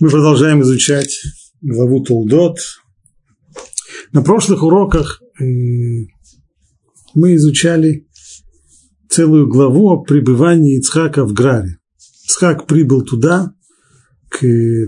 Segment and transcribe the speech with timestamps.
[0.00, 1.20] Мы продолжаем изучать
[1.60, 2.60] главу Толдот.
[4.12, 8.06] На прошлых уроках мы изучали
[9.08, 11.78] целую главу о пребывании Ицхака в Граре.
[12.26, 13.52] Ицхак прибыл туда,
[14.28, 14.38] к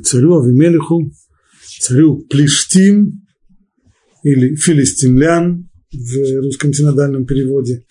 [0.05, 1.11] царю Авимелиху,
[1.81, 3.27] царю Плештим
[4.23, 7.85] или филистимлян в русском синодальном переводе.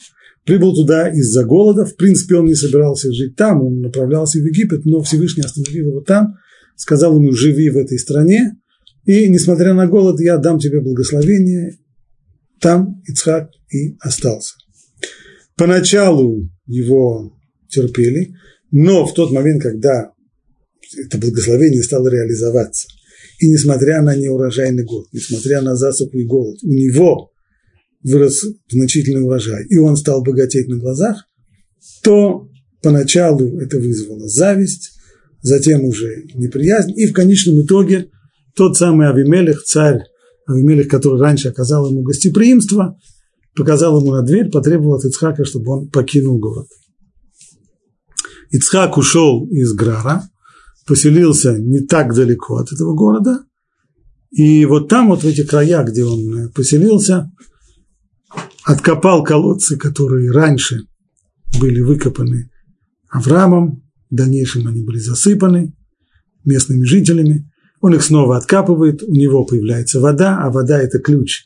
[0.46, 1.84] Прибыл туда из-за голода.
[1.84, 6.00] В принципе, он не собирался жить там, он направлялся в Египет, но Всевышний остановил его
[6.00, 6.38] там–
[6.80, 8.55] сказал ему, живи в этой стране,
[9.04, 11.77] и, несмотря на голод, я дам тебе благословение.
[12.62, 14.55] Там Ицхак и остался.
[15.55, 17.34] Поначалу его
[17.68, 18.34] терпели,
[18.71, 20.12] но в тот момент, когда
[20.98, 22.88] это благословение стало реализоваться,
[23.40, 27.32] и несмотря на неурожайный год, несмотря на засуху и голод, у него
[28.04, 31.26] вырос значительный урожай, и он стал богатеть на глазах,
[32.04, 32.49] то
[32.82, 34.98] поначалу это вызвало зависть,
[35.41, 38.09] затем уже неприязнь, и в конечном итоге
[38.55, 40.01] тот самый Авимелех, царь
[40.48, 42.98] Авимелех, который раньше оказал ему гостеприимство,
[43.55, 46.68] показал ему на дверь, потребовал от Ицхака, чтобы он покинул город.
[48.51, 50.23] Ицхак ушел из Грара,
[50.87, 53.43] поселился не так далеко от этого города,
[54.31, 57.31] и вот там, вот в этих краях, где он поселился,
[58.63, 60.85] откопал колодцы, которые раньше
[61.59, 62.49] были выкопаны
[63.09, 65.74] Авраамом, в дальнейшем они были засыпаны
[66.44, 67.50] местными жителями.
[67.81, 71.46] Он их снова откапывает, у него появляется вода, а вода– это ключ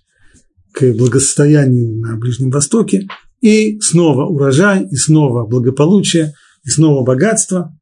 [0.72, 3.08] к благосостоянию на Ближнем Востоке.
[3.41, 7.78] И снова урожай, и снова благополучие, и снова богатство.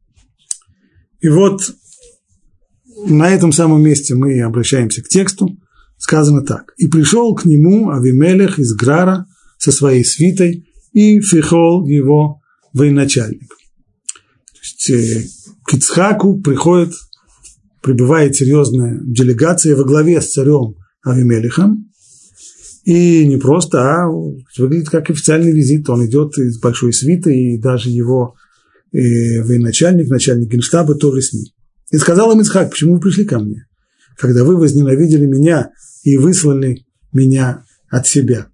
[1.22, 1.62] И вот
[3.08, 5.58] на этом самом месте мы обращаемся к тексту.
[5.98, 6.74] Сказано так.
[6.78, 9.28] «И пришел к нему Авимелех из Грара
[9.60, 12.42] со своей свитой, и Фихол его
[12.74, 13.61] военачальник
[14.88, 16.94] к Ицхаку приходит,
[17.82, 21.92] прибывает серьезная делегация во главе с царем Авимелихом,
[22.84, 24.10] и не просто, а
[24.58, 25.88] выглядит как официальный визит.
[25.90, 28.36] Он идет из большой свиты, и даже его
[28.92, 31.46] э, военачальник, начальник генштаба тоже с ним.
[31.92, 33.68] И сказал им Ицхак, почему вы пришли ко мне?
[34.18, 35.70] Когда вы возненавидели меня
[36.04, 38.48] и выслали меня от себя.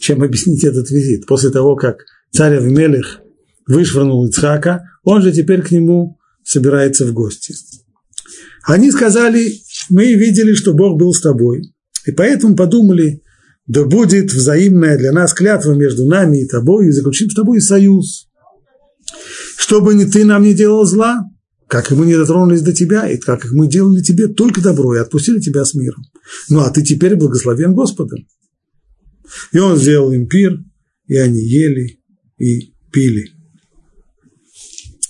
[0.00, 1.26] Чем объяснить этот визит?
[1.26, 1.96] После того, как
[2.30, 3.20] царь Авимелих
[3.66, 7.54] вышвырнул Ицхака, он же теперь к нему собирается в гости.
[8.64, 9.52] Они сказали,
[9.90, 11.74] мы видели, что Бог был с тобой,
[12.06, 13.22] и поэтому подумали,
[13.66, 18.28] да будет взаимная для нас клятва между нами и тобой, и заключим с тобой союз.
[19.56, 21.24] Чтобы ни ты нам не делал зла,
[21.66, 24.98] как и мы не дотронулись до тебя, и как мы делали тебе только добро, и
[24.98, 26.02] отпустили тебя с миром.
[26.48, 28.18] Ну, а ты теперь благословен Господом.
[29.52, 30.58] И он сделал им пир,
[31.06, 32.00] и они ели
[32.38, 33.33] и пили.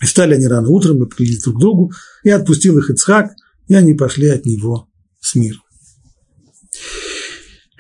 [0.05, 1.93] И встали они рано утром и прилили друг другу,
[2.25, 3.31] и отпустил их Ицхак,
[3.69, 4.87] и они пошли от него
[5.19, 5.63] с миром.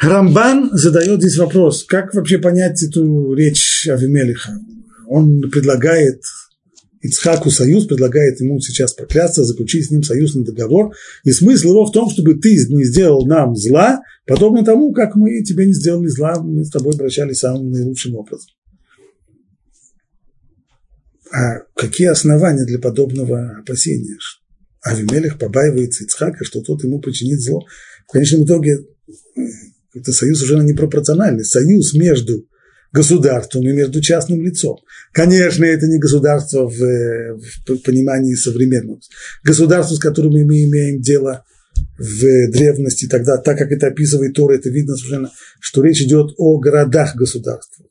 [0.01, 4.59] Рамбан задает здесь вопрос, как вообще понять эту речь Авимелиха?
[5.07, 6.23] Он предлагает
[7.03, 10.95] Ицхаку союз, предлагает ему сейчас проклясться, заключить с ним союзный договор.
[11.25, 15.43] И смысл его в том, чтобы ты не сделал нам зла, подобно тому, как мы
[15.43, 18.49] тебе не сделали зла, мы с тобой обращались самым наилучшим образом.
[21.35, 24.17] А какие основания для подобного опасения?
[24.83, 27.67] Авимелех побаивается Ицхака, что тот ему причинит зло.
[28.07, 28.79] В конечном итоге
[29.37, 29.41] э,
[29.95, 31.45] это союз уже непропорциональный.
[31.45, 32.47] Союз между
[32.93, 34.79] государством и между частным лицом.
[35.13, 39.01] Конечно, это не государство в, в понимании современного.
[39.43, 41.45] Государство, с которым мы имеем дело
[41.99, 46.61] в древности, тогда, так как это описывает Тора, это видно совершенно, что речь идет о
[46.61, 47.87] городах государства.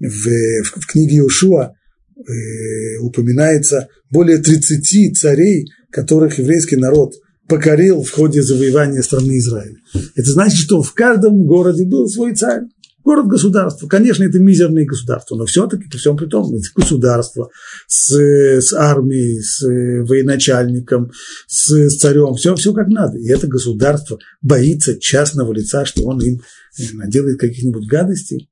[0.00, 1.74] В, в, в книге Иошуа
[2.16, 7.14] э, упоминается более 30 царей, которых еврейский народ
[7.48, 9.76] покорил в ходе завоевания страны Израиля.
[10.14, 12.62] Это значит, что в каждом городе был свой царь.
[13.04, 13.86] Город-государство.
[13.86, 17.50] Конечно, это мизерные государства, но все-таки, при всем при том, это государство
[17.86, 21.10] с, с армией, с военачальником,
[21.46, 23.18] с, с царем, все, все как надо.
[23.18, 26.40] И это государство боится частного лица, что он им
[26.78, 28.48] э, наделает каких-нибудь гадостей.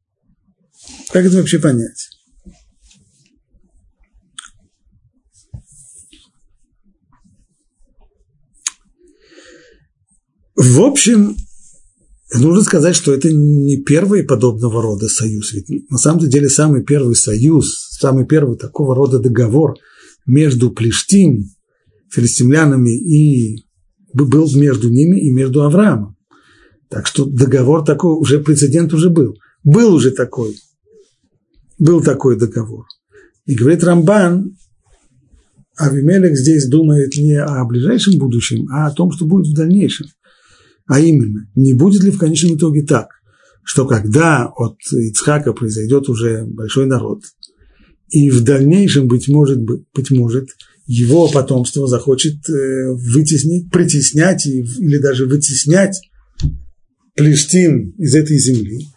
[1.11, 2.11] Как это вообще понять?
[10.63, 11.35] В общем,
[12.33, 15.53] нужно сказать, что это не первый подобного рода союз.
[15.53, 19.75] Ведь на самом деле самый первый союз, самый первый такого рода договор
[20.25, 21.47] между Плештим,
[22.13, 23.65] филистимлянами и
[24.15, 26.17] был между ними и между Авраамом.
[26.89, 29.35] Так что договор такой, уже прецедент уже был.
[29.65, 30.57] Был уже такой.
[31.81, 32.85] Был такой договор.
[33.47, 34.57] И говорит Рамбан,
[35.77, 40.07] Авимелек здесь думает не о ближайшем будущем, а о том, что будет в дальнейшем.
[40.93, 43.09] А именно, не будет ли в конечном итоге так,
[43.65, 47.23] что когда от Ицхака произойдет уже большой народ,
[48.11, 50.51] и в дальнейшем, быть может, быть может
[50.85, 55.99] его потомство захочет э, вытеснить, притеснять или даже вытеснять
[57.17, 58.89] Плештим из этой земли.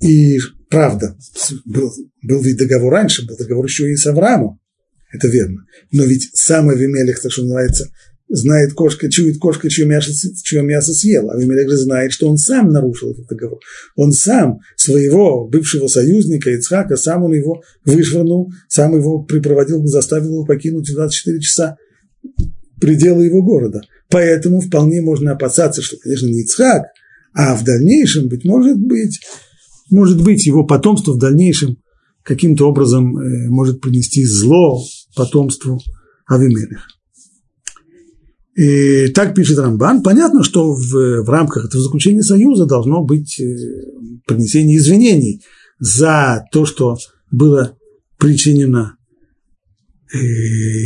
[0.00, 1.16] И правда,
[1.64, 1.92] был,
[2.22, 4.58] был ведь договор раньше, был договор еще и с Авраамом,
[5.12, 5.64] это верно.
[5.92, 7.88] Но ведь сам Авимелех, то, что называется,
[8.28, 10.10] знает кошка, чует кошка, чье мясо,
[10.42, 11.30] чье мясо съел.
[11.30, 13.58] А Авимелех же знает, что он сам нарушил этот договор.
[13.94, 20.44] Он сам своего бывшего союзника Ицхака, сам он его вышвырнул, сам его припроводил, заставил его
[20.44, 21.76] покинуть в 24 часа
[22.80, 23.80] пределы его города.
[24.10, 26.84] Поэтому вполне можно опасаться, что, конечно, не Ицхак,
[27.32, 29.20] а в дальнейшем, быть может быть,
[29.90, 31.76] может быть, его потомство в дальнейшем
[32.22, 34.82] каким-то образом э, может принести зло
[35.14, 35.78] потомству
[36.26, 36.95] Авимелеха.
[38.56, 40.02] И так пишет Рамбан.
[40.02, 43.44] Понятно, что в, в рамках этого заключения союза должно быть э,
[44.26, 45.44] принесение извинений
[45.78, 46.96] за то, что
[47.30, 47.76] было
[48.18, 48.96] причинено
[50.10, 50.16] э,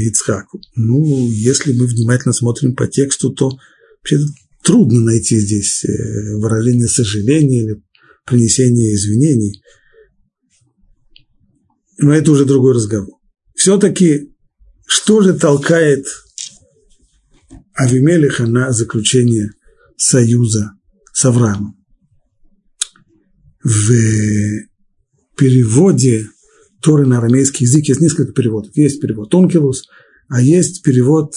[0.09, 0.61] Ицхаку.
[0.75, 3.53] Ну, если мы внимательно смотрим по тексту, то
[4.01, 4.19] вообще
[4.65, 5.85] трудно найти здесь
[6.39, 7.83] выражение сожаления или
[8.27, 9.63] принесение извинений.
[11.99, 13.15] Но это уже другой разговор.
[13.55, 14.35] Все-таки,
[14.89, 16.05] что же толкает
[17.81, 19.53] Авимелиха на заключение
[19.97, 20.73] союза
[21.15, 21.77] с Авраамом?
[23.65, 23.91] В
[25.35, 26.29] переводе
[26.83, 28.77] Торы на арамейский язык есть несколько переводов.
[28.77, 29.85] Есть перевод Онкелус,
[30.29, 31.33] а есть перевод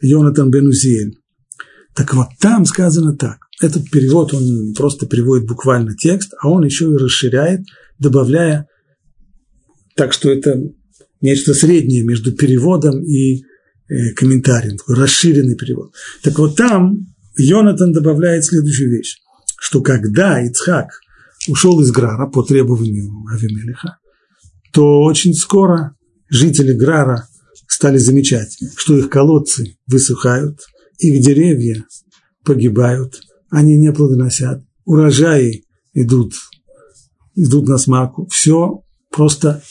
[0.00, 1.18] Йонатан Бенузиэль.
[1.94, 3.40] Так вот, там сказано так.
[3.60, 7.66] Этот перевод, он просто переводит буквально текст, а он еще и расширяет,
[7.98, 8.66] добавляя,
[9.94, 10.58] так что это
[11.20, 13.42] нечто среднее между переводом и
[13.92, 15.92] э, комментарием, такой расширенный перевод.
[16.22, 17.06] Так вот там
[17.36, 19.16] Йонатан добавляет следующую вещь,
[19.58, 20.88] что когда Ицхак
[21.48, 23.98] ушел из Грара по требованию Авимелиха,
[24.72, 25.94] то очень скоро
[26.28, 27.26] жители Грара
[27.66, 30.60] стали замечать, что их колодцы высыхают,
[30.98, 31.84] их деревья
[32.44, 36.34] погибают, они не плодоносят, урожаи идут,
[37.34, 39.62] идут на смарку, все просто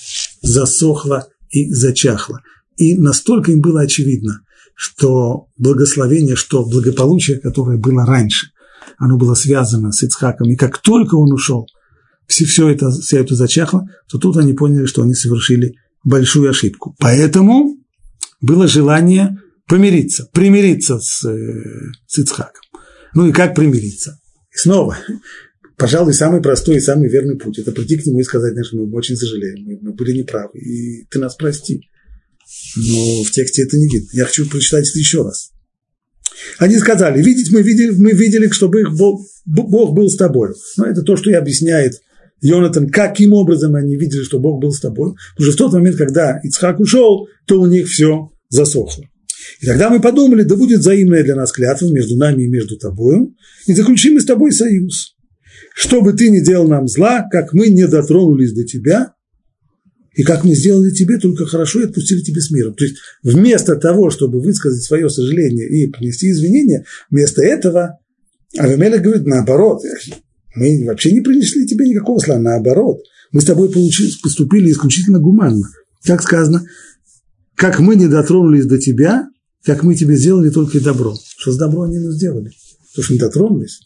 [0.41, 2.41] засохло и зачахло.
[2.81, 4.41] И настолько им было очевидно,
[4.73, 8.47] что благословение, что благополучие, которое было раньше,
[8.97, 11.67] оно было связано с Ицхаком, и как только он ушел,
[12.25, 16.95] все, все это, все это зачахло, то тут они поняли, что они совершили большую ошибку.
[16.97, 17.77] Поэтому
[18.41, 19.37] было желание
[19.67, 22.63] помириться, примириться с, э, с Ицхаком.
[23.13, 24.19] Ну и как примириться?
[24.55, 24.97] И снова,
[25.77, 28.91] пожалуй, самый простой и самый верный путь– это прийти к нему и сказать, знаешь, мы
[28.91, 31.81] очень сожалеем, мы, мы были неправы, и ты нас прости.
[32.75, 34.09] Но в тексте это не видно.
[34.13, 35.51] Я хочу прочитать это еще раз.
[36.57, 40.49] Они сказали, видеть мы видели, мы видели, чтобы их Бог, Бог был с тобой.
[40.77, 41.93] Но это то, что и объясняет
[42.41, 45.13] Йонатан, каким образом они видели, что Бог был с тобой.
[45.35, 49.03] Потому что в тот момент, когда Ицхак ушел, то у них все засохло.
[49.59, 53.35] И тогда мы подумали, да будет взаимная для нас клятва между нами и между тобою,
[53.67, 55.15] и заключим мы с тобой союз.
[55.75, 59.13] Что бы ты ни делал нам зла, как мы не дотронулись до тебя,
[60.13, 62.73] и как мы сделали тебе только хорошо и отпустили тебе с миром.
[62.73, 67.99] То есть вместо того, чтобы высказать свое сожаление и принести извинения, вместо этого
[68.57, 69.81] Авимеля говорит наоборот,
[70.55, 73.01] мы вообще не принесли тебе никакого зла, наоборот,
[73.31, 75.67] мы с тобой получили, поступили исключительно гуманно.
[76.03, 76.65] Как сказано,
[77.55, 79.29] как мы не дотронулись до тебя,
[79.63, 81.15] как мы тебе сделали только добро.
[81.37, 82.51] Что с добро они нам сделали?
[82.89, 83.79] Потому что не дотронулись.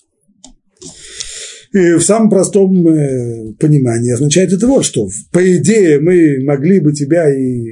[1.78, 5.10] В самом простом э, понимании означает это вот что.
[5.34, 7.66] По идее, мы могли бы тебя и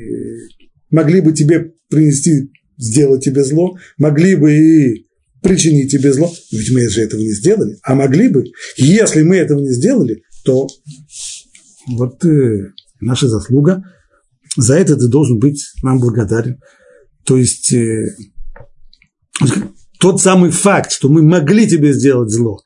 [0.92, 5.08] могли бы тебе принести, сделать тебе зло, могли бы и
[5.42, 8.44] причинить тебе зло, ведь мы же этого не сделали, а могли бы.
[8.76, 10.68] Если мы этого не сделали, то
[11.88, 13.86] вот э, наша заслуга,
[14.58, 16.60] за это ты должен быть нам благодарен.
[17.24, 18.14] То есть э,
[19.98, 22.60] тот самый факт, что мы могли тебе сделать зло,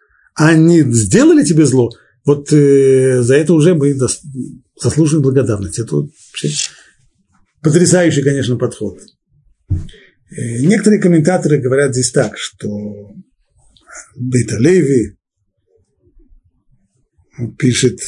[0.55, 1.89] не сделали тебе зло,
[2.25, 3.95] вот э, за это уже мы
[4.75, 5.79] заслуживаем благодарность.
[5.79, 6.49] Это вообще
[7.61, 8.99] потрясающий, конечно, подход.
[9.69, 13.13] Э, некоторые комментаторы говорят здесь так, что
[14.15, 15.17] Бейта Леви
[17.57, 17.99] пишет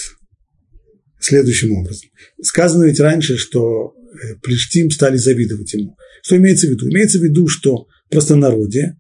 [1.19, 2.09] следующим образом.
[2.41, 5.95] Сказано ведь раньше, что э, Плештим стали завидовать ему.
[6.23, 6.89] Что имеется в виду?
[6.89, 8.97] Имеется в виду, что простонародье,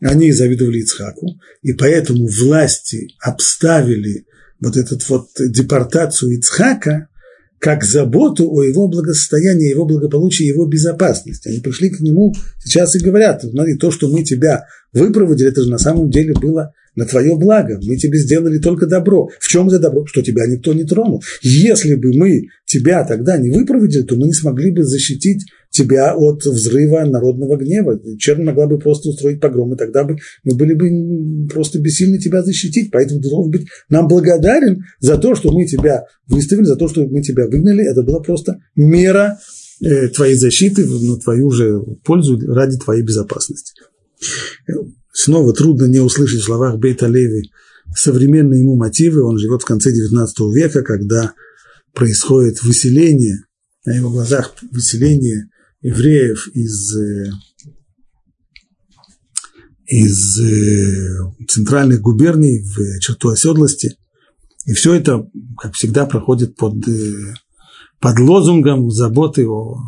[0.00, 4.26] они завидовали Ицхаку, и поэтому власти обставили
[4.60, 7.08] вот эту вот депортацию Ицхака
[7.58, 11.48] как заботу о его благосостоянии, его благополучии, его безопасности.
[11.48, 15.70] Они пришли к нему сейчас и говорят, смотри, то, что мы тебя выпроводили, это же
[15.70, 17.80] на самом деле было на твое благо.
[17.82, 19.28] Мы тебе сделали только добро.
[19.40, 20.06] В чем это добро?
[20.06, 21.22] Что тебя никто не тронул.
[21.42, 25.44] Если бы мы тебя тогда не выпроводили, то мы не смогли бы защитить
[25.78, 28.00] тебя от взрыва народного гнева.
[28.18, 32.42] Чернь могла бы просто устроить погром, и тогда бы мы были бы просто бессильны тебя
[32.42, 32.90] защитить.
[32.90, 37.06] Поэтому ты должен быть нам благодарен за то, что мы тебя выставили, за то, что
[37.06, 37.88] мы тебя выгнали.
[37.88, 39.38] Это была просто мера
[39.80, 43.72] э, твоей защиты на твою же пользу ради твоей безопасности.
[45.12, 47.50] Снова трудно не услышать в словах Бейта Леви
[47.96, 49.22] современные ему мотивы.
[49.22, 51.34] Он живет в конце XIX века, когда
[51.94, 53.44] происходит выселение,
[53.84, 55.48] на его глазах выселение
[55.80, 57.30] евреев из, э,
[59.86, 63.96] из э, центральных губерний в черту оседлости.
[64.66, 67.34] И все это, как всегда, проходит под, э,
[68.00, 69.78] под лозунгом заботы о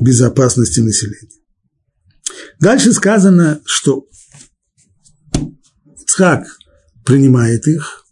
[0.00, 1.28] безопасности населения.
[2.60, 4.06] Дальше сказано, что
[6.06, 6.46] Цхак
[7.04, 8.04] принимает их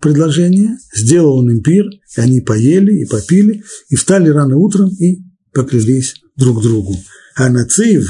[0.00, 5.27] предложение, сделал он им пир, и они поели и попили, и встали рано утром и
[5.58, 6.94] поклялись друг другу.
[7.34, 8.04] А Нацив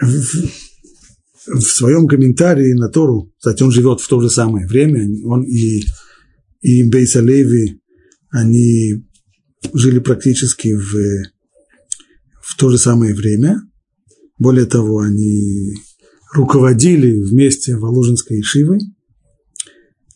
[0.00, 5.82] в, своем комментарии на Тору, кстати, он живет в то же самое время, он и,
[6.62, 7.82] и Бейса Леви,
[8.30, 9.04] они
[9.74, 10.94] жили практически в,
[12.40, 13.60] в то же самое время.
[14.38, 15.74] Более того, они
[16.32, 18.80] руководили вместе Воложенской Ишивой.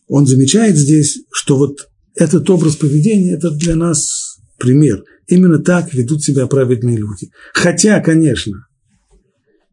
[0.07, 5.03] Он замечает здесь, что вот этот образ поведения– это для нас пример.
[5.27, 7.29] Именно так ведут себя праведные люди.
[7.53, 8.65] Хотя, конечно,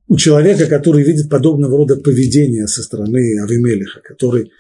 [0.09, 4.51] у человека, который видит подобного рода поведение со стороны Авимелиха, который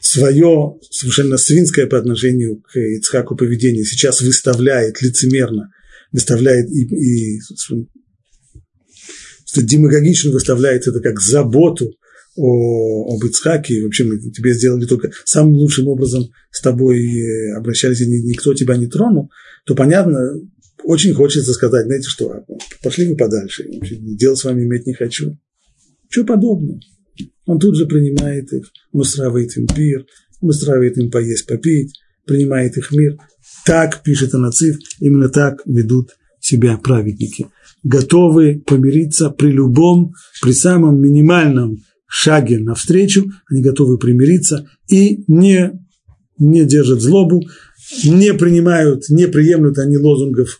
[0.00, 5.70] свое совершенно свинское по отношению к Ицхаку поведение сейчас выставляет лицемерно,
[6.12, 7.40] выставляет и, и
[9.56, 11.92] демагогично выставляет это как заботу
[12.36, 17.56] о, об Ицхаке, и вообще мы тебе сделали только самым лучшим образом с тобой э,
[17.56, 19.30] обращались, и никто тебя не тронул,
[19.64, 20.32] то понятно,
[20.84, 22.44] очень хочется сказать, знаете что, а,
[22.82, 25.38] пошли вы подальше, дел с вами иметь не хочу.
[26.08, 26.78] Что подобного?
[27.46, 30.06] Он тут же принимает их, он устраивает им пир,
[30.40, 33.16] он устраивает им поесть, попить, принимает их мир.
[33.64, 37.46] Так, пишет Анацив, именно так ведут себя праведники.
[37.82, 40.12] Готовы помириться при любом,
[40.42, 45.72] при самом минимальном шаге навстречу, они готовы примириться и не,
[46.38, 47.42] не держат злобу,
[48.04, 50.58] не принимают, не приемлют они лозунгов,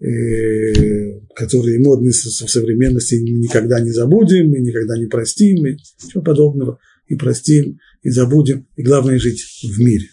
[0.00, 6.78] э, которые модны в современности, никогда не забудем, и никогда не простим, и ничего подобного,
[7.06, 10.08] и простим, и забудем, и главное жить в мире.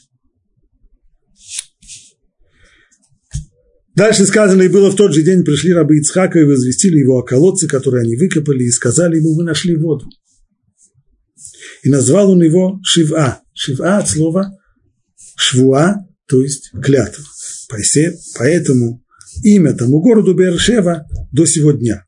[3.93, 7.23] Дальше сказано, и было в тот же день пришли рабы Ицхака и возвестили его о
[7.23, 10.05] колодце, который они выкопали, и сказали ему, мы нашли воду.
[11.83, 13.41] И назвал он его Шива.
[13.53, 14.57] Шива от слова
[15.35, 17.23] Швуа, то есть клятва.
[18.37, 19.03] Поэтому
[19.43, 22.05] имя тому городу Бершева до сего дня.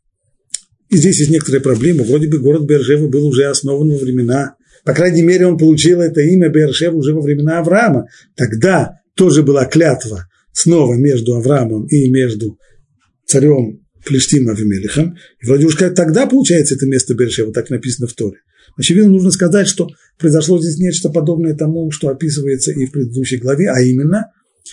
[0.89, 2.03] И здесь есть некоторая проблема.
[2.03, 6.22] Вроде бы город Бершева был уже основан во времена, по крайней мере, он получил это
[6.22, 8.08] имя Бершева уже во времена Авраама.
[8.36, 12.60] Тогда тоже была клятва снова между Авраамом и между
[13.25, 15.15] царем Плештим Авимелихом.
[15.42, 18.39] И вроде уж тогда получается это место Бершева, так написано в Торе.
[18.77, 23.70] Очевидно, нужно сказать, что произошло здесь нечто подобное тому, что описывается и в предыдущей главе,
[23.70, 24.32] а именно,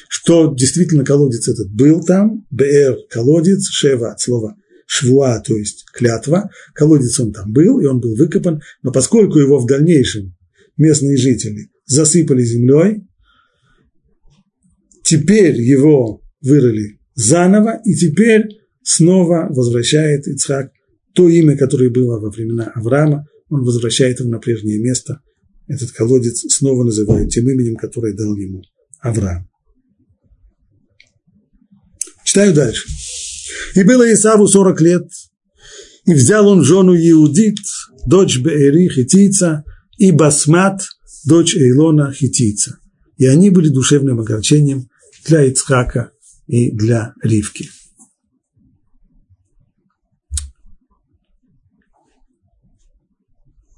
[0.09, 6.51] что действительно колодец этот был там, БР– колодец, Шева от слова швуа, то есть клятва,
[6.75, 10.35] колодец он там был, и он был выкопан, но поскольку его в дальнейшем
[10.77, 13.03] местные жители засыпали землей,
[15.05, 18.49] теперь его вырыли заново, и теперь
[18.83, 20.73] снова возвращает Ицхак
[21.15, 25.21] то имя, которое было во времена Авраама, он возвращает его на прежнее место.
[25.67, 28.63] Этот колодец снова называют тем именем, которое дал ему
[29.01, 29.49] Авраам.
[32.25, 32.89] Читаю дальше.
[33.75, 35.09] «И было Исаву сорок лет,
[36.07, 37.59] и взял он жену Иудит,
[38.07, 39.65] дочь Беэри хитийца,
[39.99, 40.83] и Басмат,
[41.25, 42.79] дочь Эйлона хитийца.
[43.17, 44.89] И они были душевным огорчением
[45.27, 46.13] для Ицхака
[46.47, 47.69] и для Ривки.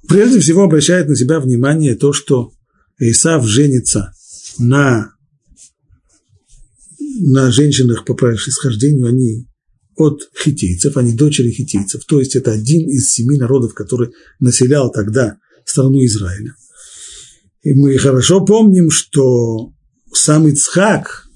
[0.07, 2.51] Прежде всего обращает на себя внимание то, что
[2.99, 4.13] Исав женится
[4.59, 5.13] на,
[7.19, 9.47] на женщинах по происхождению, они
[9.95, 15.37] от хитийцев, они дочери хитийцев, то есть это один из семи народов, который населял тогда
[15.65, 16.55] страну Израиля.
[17.61, 19.71] И мы хорошо помним, что
[20.11, 21.27] сам Ицхак,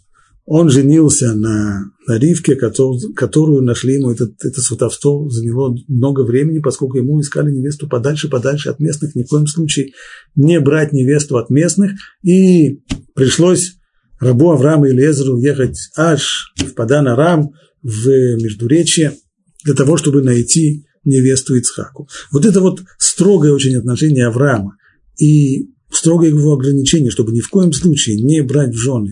[0.50, 5.30] он женился на, на Ривке, которую, которую нашли ему, это, это сватовство.
[5.30, 9.92] Заняло много времени, поскольку ему искали невесту подальше, подальше от местных, ни в коем случае
[10.36, 11.92] не брать невесту от местных,
[12.24, 12.82] и
[13.14, 13.74] пришлось
[14.22, 17.52] рабу Авраама и Лезеру ехать аж в Падан-Арам,
[17.84, 19.18] в Междуречье,
[19.66, 22.08] для того, чтобы найти невесту Ицхаку.
[22.32, 24.78] Вот это вот строгое очень отношение Авраама
[25.20, 29.12] и строгое его ограничение, чтобы ни в коем случае не брать в жены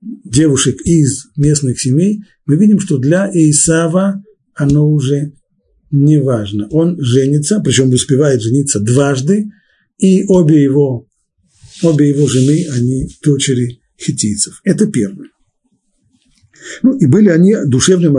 [0.00, 4.22] девушек из местных семей, мы видим, что для Исава
[4.54, 5.32] оно уже
[5.90, 6.68] не важно.
[6.70, 9.50] Он женится, причем успевает жениться дважды,
[9.98, 11.06] и обе его,
[11.82, 14.60] обе его жены, они дочери хитийцев.
[14.64, 15.28] Это первое.
[16.82, 18.16] Ну, и были они душевным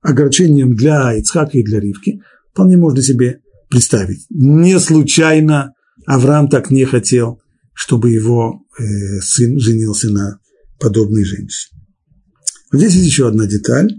[0.00, 2.22] огорчением для Ицхака и для Ривки.
[2.52, 4.26] Вполне можно себе представить.
[4.30, 5.74] Не случайно
[6.06, 7.40] Авраам так не хотел,
[7.74, 10.39] чтобы его э, сын женился на
[10.80, 11.80] подобной женщине.
[12.72, 13.90] Вот здесь есть еще одна деталь.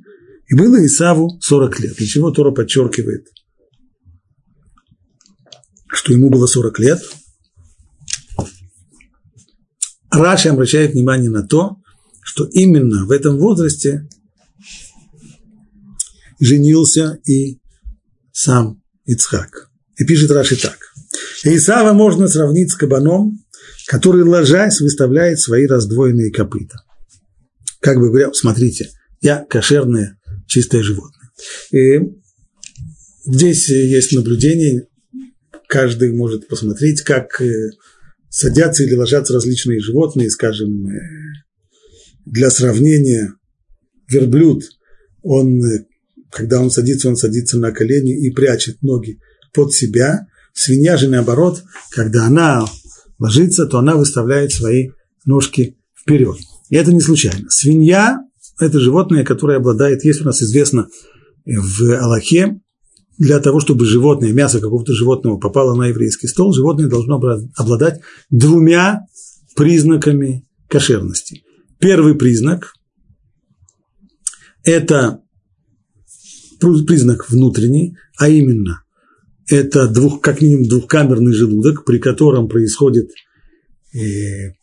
[0.47, 1.95] И было Исаву 40 лет.
[1.95, 3.25] Для чего Тора подчеркивает,
[5.88, 7.01] что ему было 40 лет?
[10.09, 11.77] Раши обращает внимание на то,
[12.21, 14.09] что именно в этом возрасте
[16.39, 17.61] женился и
[18.33, 19.69] сам Ицхак.
[19.97, 20.77] И пишет Раши так.
[21.43, 23.39] Исава можно сравнить с кабаном,
[23.91, 26.77] который, ложась, выставляет свои раздвоенные копыта.
[27.81, 30.17] Как бы говоря, смотрите, я кошерное,
[30.48, 31.29] чистое животное.
[31.74, 32.00] И
[33.25, 34.88] здесь есть наблюдение,
[35.67, 37.51] каждый может посмотреть, как э,
[38.29, 41.00] садятся или ложатся различные животные, скажем, э,
[42.25, 43.33] для сравнения,
[44.07, 44.63] верблюд,
[45.21, 45.86] он, э,
[46.31, 49.19] когда он садится, он садится на колени и прячет ноги
[49.53, 50.27] под себя.
[50.53, 51.62] Свинья же наоборот,
[51.93, 52.65] когда она
[53.22, 54.90] ложится, то она выставляет свои
[55.25, 56.38] ножки вперед.
[56.70, 57.50] И это не случайно.
[57.50, 58.18] Свинья–
[58.60, 60.88] это животное, которое обладает, если у нас известно
[61.46, 62.60] в Аллахе,
[63.20, 67.22] для того, чтобы животное, мясо какого-то животного попало на еврейский стол, животное должно
[67.55, 69.01] обладать двумя
[69.55, 71.44] признаками кошерности.
[71.79, 72.74] Первый признак–
[74.64, 75.22] это
[76.60, 78.84] признак внутренний, а именно
[79.48, 83.10] это двух, как минимум двухкамерный желудок, при котором происходит
[83.94, 84.54] э,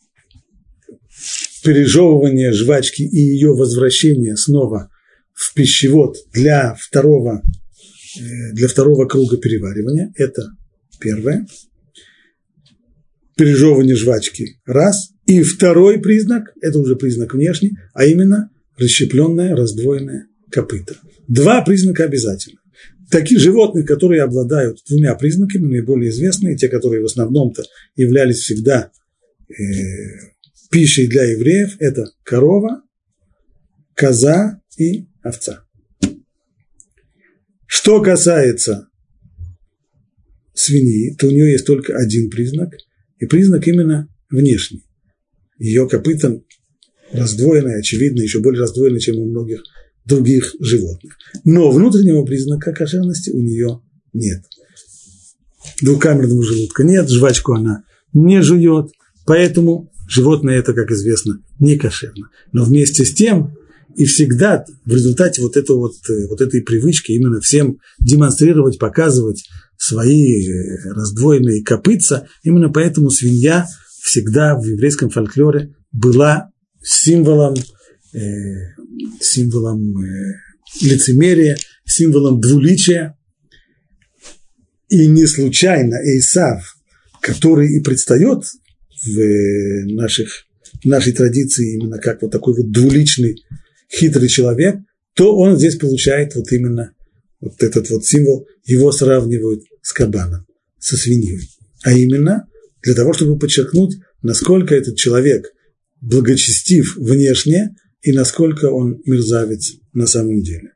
[1.63, 4.89] пережевывание жвачки и ее возвращение снова
[5.33, 7.41] в пищевод для второго,
[8.17, 10.11] э, для второго круга переваривания.
[10.15, 10.51] Это
[10.99, 11.45] первое.
[13.37, 15.11] Пережевывание жвачки– раз.
[15.25, 20.97] И второй признак, это уже признак внешний, а именно расщепленное, раздвоенное копыто.
[21.27, 22.58] Два признака обязательно.
[23.11, 27.63] Таких животных, которые обладают двумя признаками, наиболее известные, те, которые в основном-то
[27.95, 28.91] являлись всегда
[29.49, 29.53] э,
[30.69, 32.83] пищей для евреев, это корова,
[33.95, 35.65] коза и овца.
[37.65, 38.89] Что касается
[40.53, 42.75] свиньи, то у нее есть только один признак,
[43.19, 44.83] и признак именно внешний
[45.59, 46.45] ее копытом
[47.11, 49.61] раздвоенное, очевидно, еще более раздвоенное, чем у многих
[50.09, 51.13] других животных.
[51.45, 54.43] Но внутреннего признака кошерности у нее нет.
[55.81, 58.91] Двухкамерного желудка нет, жвачку она не жует,
[59.25, 62.29] поэтому животное это, как известно, не кошерно.
[62.51, 63.55] Но вместе с тем
[63.95, 65.93] и всегда в результате вот, этого вот,
[66.29, 69.45] вот этой привычки именно всем демонстрировать, показывать
[69.77, 73.65] свои э, раздвоенные копытца, именно поэтому свинья
[74.01, 76.49] всегда в еврейском фольклоре была
[76.81, 77.61] символом, э,
[79.21, 80.33] символом э,
[80.81, 83.17] лицемерия, символом двуличия.
[84.89, 86.77] И не случайно Эйсав,
[87.21, 88.43] который и предстает
[89.03, 90.45] в э, наших,
[90.83, 93.35] в нашей традиции именно как вот такой вот двуличный,
[93.91, 94.77] хитрый человек,
[95.13, 96.93] то он здесь получает вот именно
[97.39, 100.45] вот этот вот символ, его сравнивают с кабаном,
[100.79, 101.49] со свиньей.
[101.83, 102.47] А именно
[102.83, 105.51] для того, чтобы подчеркнуть, насколько этот человек
[106.01, 110.73] благочестив внешне и насколько он мерзавец на самом деле.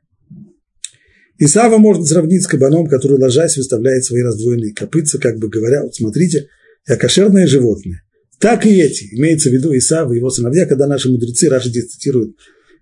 [1.38, 5.94] Исава можно сравнить с кабаном, который, ложась, выставляет свои раздвоенные копытца, как бы говоря, вот
[5.94, 6.46] смотрите,
[6.88, 8.02] я кошерное животное.
[8.38, 12.36] Так и эти, имеется в виду Исав и его сыновья, когда наши мудрецы, Раши цитируют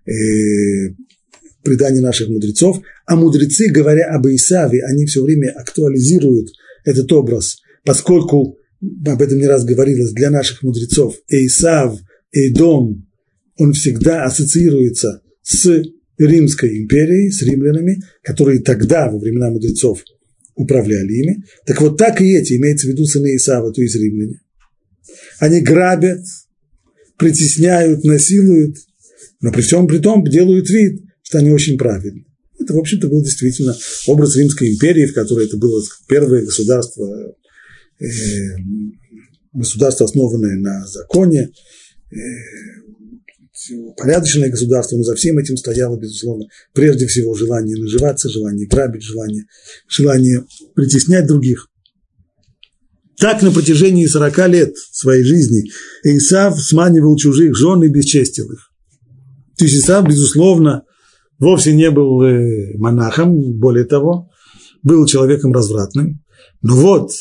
[0.05, 0.93] э,
[1.63, 6.49] предания наших мудрецов, а мудрецы, говоря об Исаве, они все время актуализируют
[6.85, 8.57] этот образ, поскольку
[9.05, 11.97] об этом не раз говорилось, для наших мудрецов, Эйсав,
[12.31, 13.07] Эйдом,
[13.57, 15.83] он всегда ассоциируется с
[16.17, 20.03] Римской империей, с римлянами, которые тогда, во времена мудрецов,
[20.55, 21.43] управляли ими.
[21.65, 24.39] Так вот, так и эти, имеется в виду сыны Исава, то есть римляне.
[25.39, 26.23] Они грабят,
[27.17, 28.77] притесняют, насилуют,
[29.41, 32.25] но при всем при том делают вид, что они очень правильны.
[32.59, 33.75] Это, в общем-то, был действительно
[34.07, 37.35] образ Римской империи, в которой это было первое государство,
[37.99, 38.05] э,
[39.51, 41.49] государство, основанное на законе,
[42.11, 42.15] э,
[43.97, 49.43] порядочное государство, но за всем этим стояло, безусловно, прежде всего желание наживаться, желание грабить, желание,
[49.87, 50.45] желание
[50.75, 51.69] притеснять других.
[53.17, 55.69] Так на протяжении 40 лет своей жизни
[56.03, 58.71] Исав сманивал чужих жен и бесчестил их.
[59.57, 60.83] То есть Исав, безусловно,
[61.39, 64.29] вовсе не был э, монахом, более того,
[64.81, 66.23] был человеком развратным.
[66.61, 67.11] Но вот,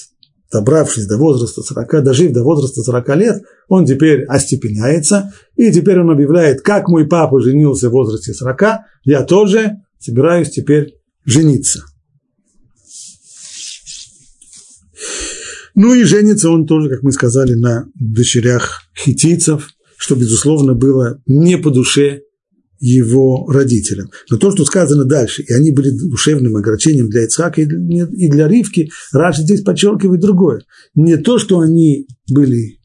[0.53, 6.11] добравшись до возраста 40, дожив до возраста 40 лет, он теперь остепеняется, и теперь он
[6.11, 8.63] объявляет, как мой папа женился в возрасте 40,
[9.05, 11.85] я тоже собираюсь теперь жениться.
[15.75, 21.57] Ну и женится он тоже, как мы сказали, на дочерях хитийцев, что, безусловно, было не
[21.57, 22.23] по душе
[22.83, 24.11] его родителям.
[24.29, 28.91] Но то, что сказано дальше, и они были душевным огорчением для Ицхака и для Ривки,
[29.13, 30.65] Раши здесь подчеркивает другое.
[30.97, 32.81] Не то, что они были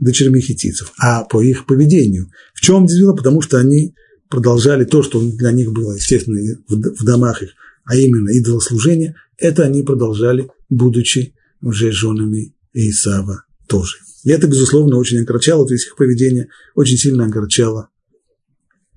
[0.00, 2.30] дочерьми хитийцев, а по их поведению.
[2.52, 3.14] В чем было?
[3.14, 3.94] Потому что они
[4.28, 7.50] продолжали то, что для них было, естественно, в домах их,
[7.84, 13.98] а именно идолослужение, это они продолжали, будучи уже женами Исава тоже.
[14.24, 17.90] И это, безусловно, очень огорчало, то есть их поведение очень сильно огорчало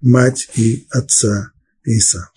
[0.02, 1.52] мать и отца
[1.84, 2.30] Исава.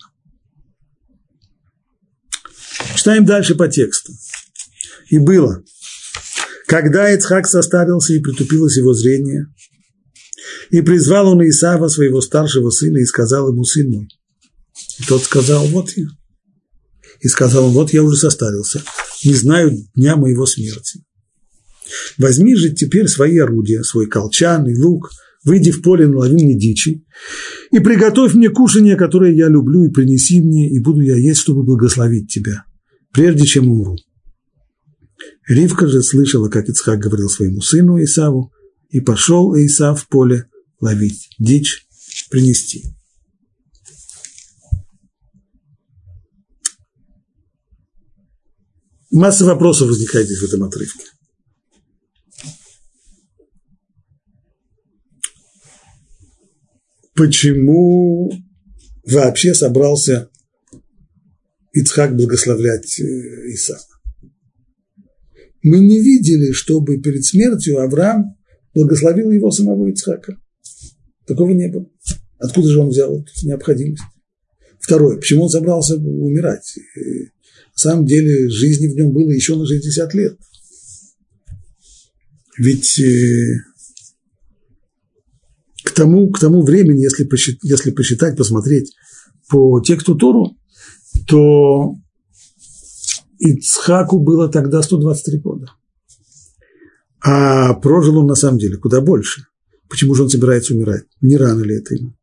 [2.95, 4.13] Читаем дальше по тексту.
[5.09, 5.63] И было,
[6.67, 9.47] когда Ицхак состарился и притупилось его зрение,
[10.69, 14.07] и призвал он Исава, своего старшего сына, и сказал ему, сын мой.
[14.99, 16.07] И тот сказал, вот я.
[17.21, 18.83] И сказал он, вот я уже состарился,
[19.23, 21.03] не знаю дня моего смерти.
[22.17, 25.11] Возьми же теперь свои орудия, свой колчан и лук,
[25.45, 27.05] выйди в поле, налови мне дичи,
[27.71, 31.63] и приготовь мне кушанье, которое я люблю, и принеси мне, и буду я есть, чтобы
[31.63, 32.65] благословить тебя,
[33.13, 33.95] прежде чем умру.
[35.47, 38.51] Ривка же слышала, как Ицхак говорил своему сыну Исаву,
[38.89, 40.47] и пошел Исав в поле
[40.81, 41.85] ловить дичь,
[42.29, 42.83] принести.
[49.11, 51.05] Масса вопросов возникает здесь в этом отрывке.
[57.15, 58.29] Почему
[59.05, 60.29] вообще собрался
[61.71, 63.95] Ицхак благословлять э, Исаака?
[65.63, 68.37] Мы не видели, чтобы перед смертью Авраам
[68.73, 70.37] благословил его самого Ицхака.
[71.25, 71.89] Такого не было.
[72.37, 74.03] Откуда же он взял эту необходимость?
[74.79, 76.77] Второе, почему он собрался умирать?
[76.97, 80.37] Э, на самом деле жизни в нем было еще на 60 лет.
[82.57, 83.55] Ведь э,
[85.95, 88.93] тому, к тому времени, если посчитать, если посчитать, посмотреть
[89.49, 90.57] по тексту Тору,
[91.27, 91.95] то
[93.39, 95.71] Ицхаку было тогда 123 года.
[97.21, 99.47] А прожил он на самом деле куда больше.
[99.89, 101.03] Почему же он собирается умирать?
[101.21, 102.15] Не рано ли это ему?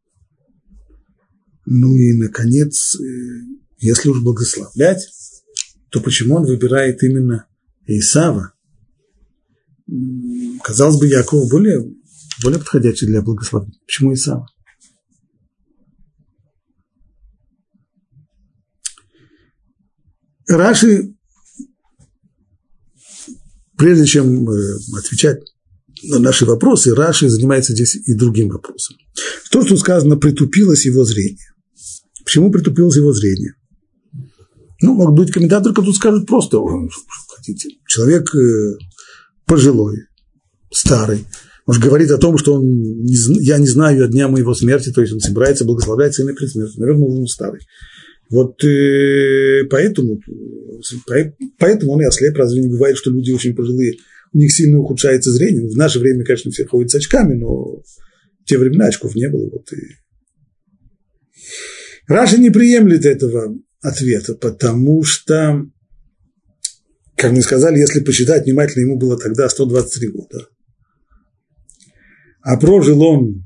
[1.64, 3.02] Ну и, наконец, э,
[3.78, 5.08] если уж благословлять,
[5.90, 7.46] то почему он выбирает именно
[7.86, 8.52] Исава?
[10.62, 11.92] Казалось бы, Яков более,
[12.42, 13.78] более подходящий для благословения.
[13.86, 14.46] Почему Исава?
[20.48, 21.14] Раши,
[23.76, 25.40] прежде чем э, отвечать
[26.02, 28.96] на наши вопросы, Раши занимается здесь и другим вопросом.
[29.50, 31.52] То, что сказано, притупилось его зрение.
[32.24, 33.54] Почему притупилось его зрение?
[34.80, 36.58] Ну, могут быть комментаторы, которые скажут просто,
[37.28, 38.78] хотите, человек э,
[39.46, 39.96] пожилой,
[40.72, 41.24] старый,
[41.66, 45.12] может, говорит о том, что он, я не знаю о дня моего смерти, то есть
[45.12, 47.60] он собирается благословлять сына перед наверное, он старый.
[48.30, 50.20] Вот э, поэтому,
[51.58, 53.94] поэтому он и ослеп, разве не бывает, что люди очень пожилые,
[54.32, 55.68] у них сильно ухудшается зрение.
[55.68, 57.84] В наше время, конечно, все ходят с очками, но в
[58.46, 59.50] те времена очков не было.
[59.50, 59.76] Вот и...
[62.06, 65.66] Раша не приемлет этого ответа, потому что,
[67.16, 70.48] как мы сказали, если посчитать внимательно, ему было тогда 123 года.
[72.42, 73.44] А прожил он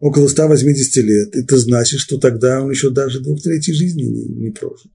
[0.00, 1.36] около 180 лет.
[1.36, 4.90] Это значит, что тогда он еще даже двух третьей жизни не, не прожил.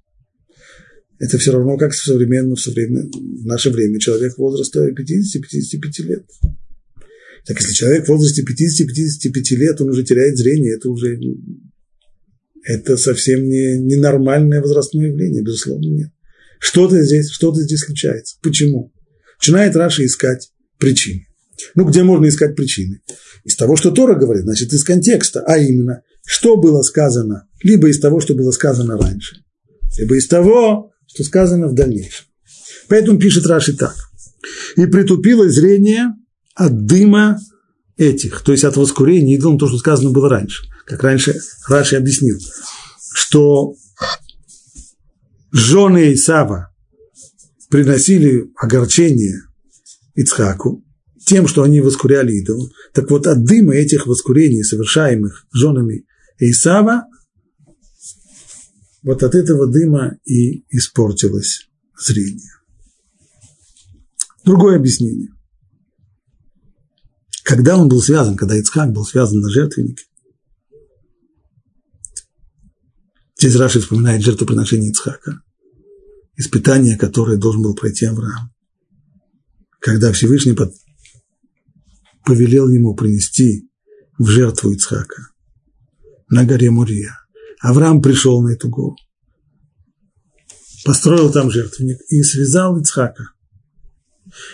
[1.20, 6.26] Это все равно, как в современном, в, современном, в наше время человек возраста 50-55 лет.
[7.46, 11.20] Так если человек в возрасте 50-55 лет, он уже теряет зрение, это уже
[12.64, 16.12] это совсем не, не нормальное возрастное явление, безусловно, нет.
[16.60, 18.38] Что-то здесь, что-то здесь случается.
[18.42, 18.94] Почему?
[19.40, 21.28] Начинает Раша искать причины.
[21.76, 23.02] Ну, где можно искать причины?
[23.44, 28.00] Из того, что Тора говорит, значит, из контекста, а именно, что было сказано, либо из
[28.00, 29.44] того, что было сказано раньше,
[29.98, 32.26] либо из того, что сказано в дальнейшем.
[32.88, 33.96] Поэтому пишет Раши так.
[34.76, 36.14] «И притупило зрение
[36.56, 37.40] от дыма
[37.98, 40.64] этих, то есть от воскурения идолом, то, что сказано было раньше.
[40.86, 42.40] Как раньше Раши объяснил,
[43.14, 43.76] что
[45.52, 46.74] жены Исава
[47.70, 49.44] приносили огорчение
[50.16, 50.83] Ицхаку
[51.26, 52.72] тем, что они воскуряли идол.
[52.94, 56.06] Так вот, от дыма этих воскурений, совершаемых женами
[56.40, 57.06] Исава,
[59.04, 62.52] вот от этого дыма и испортилось зрение.
[64.46, 65.30] Другое объяснение.
[67.44, 70.06] Когда он был связан, когда Ицхак был связан на жертвеннике,
[73.38, 75.42] здесь Раши вспоминает жертвоприношение Ицхака,
[76.38, 78.54] испытание, которое должен был пройти Авраам.
[79.80, 80.54] Когда Всевышний
[82.26, 83.70] повелел ему принести
[84.18, 85.30] в жертву Ицхака
[86.30, 87.18] на горе Мурия.
[87.62, 88.96] Авраам пришел на эту гору,
[90.84, 93.30] построил там жертвенник и связал Ицхака.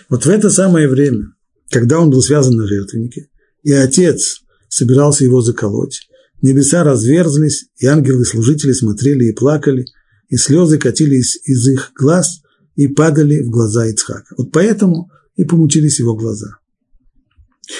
[0.09, 1.33] Вот в это самое время,
[1.69, 3.29] когда он был связан на жертвеннике,
[3.63, 6.07] и отец собирался его заколоть,
[6.41, 9.85] небеса разверзлись, и ангелы-служители смотрели и плакали,
[10.27, 12.41] и слезы катились из их глаз
[12.75, 14.35] и падали в глаза Ицхака.
[14.37, 16.58] Вот поэтому и помучились его глаза.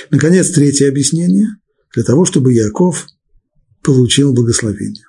[0.09, 1.47] Наконец, третье объяснение–
[1.93, 3.07] для того, чтобы Яков
[3.81, 5.05] получил благословение.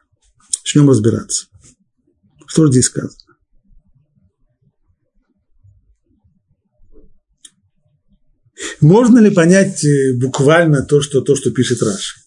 [0.64, 1.46] Начнем разбираться.
[2.46, 3.16] Что здесь сказано?
[8.80, 12.20] Можно ли понять э, буквально то, что, то, что пишет Раши?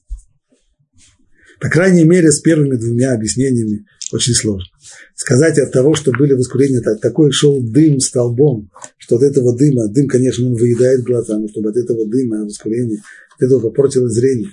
[1.60, 4.68] По крайней мере, с первыми двумя объяснениями очень сложно.
[5.16, 10.08] Сказать от того, что были воскурения, такой шел дым столбом, что от этого дыма, дым,
[10.08, 13.02] конечно, он выедает глаза, но чтобы от этого дыма, воскурения,
[13.36, 14.50] от этого попортилось зрение.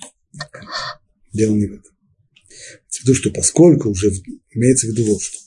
[1.33, 1.93] Дело не в этом.
[2.89, 4.13] В виду, что поскольку уже,
[4.51, 5.39] имеется в виду вот что,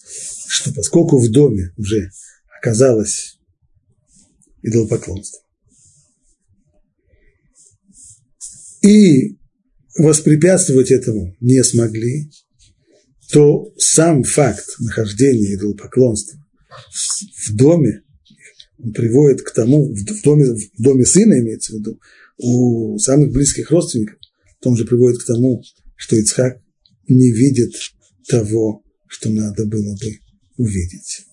[0.47, 2.09] что поскольку в доме уже
[2.59, 3.37] оказалось
[4.61, 5.41] идолопоклонство,
[8.81, 9.37] и
[9.97, 12.31] воспрепятствовать этому не смогли,
[13.33, 16.39] то сам факт нахождения идолопоклонства
[17.47, 18.03] в доме
[18.77, 21.99] он приводит к тому, в доме, в доме сына имеется в виду,
[22.37, 24.17] у самых близких родственников,
[24.63, 25.63] он же приводит к тому,
[25.95, 26.61] что Ицхак
[27.07, 27.73] не видит
[28.27, 30.19] того, что надо было бы
[30.57, 31.25] увидеть.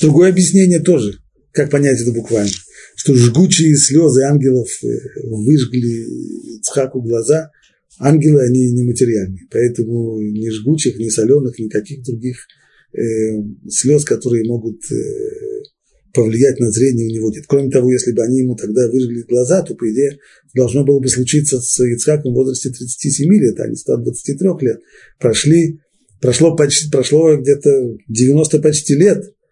[0.00, 1.18] Другое объяснение тоже,
[1.52, 2.52] как понять это буквально
[3.02, 4.86] что жгучие слезы ангелов э,
[5.24, 7.50] выжгли Цхаку глаза.
[8.02, 12.46] Ангелы, они нематериальные, поэтому ни жгучих, ни соленых, никаких других
[12.92, 13.00] э,
[13.68, 15.62] слез, которые могут э,
[16.12, 17.44] повлиять на зрение, у него нет.
[17.46, 20.18] Кроме того, если бы они ему тогда выжгли глаза, то, по идее,
[20.54, 24.80] должно было бы случиться с Ицхаком в возрасте 37 лет, а не 123 лет.
[25.18, 25.80] Прошли,
[26.20, 29.32] прошло, почти, прошло где-то 90 почти лет–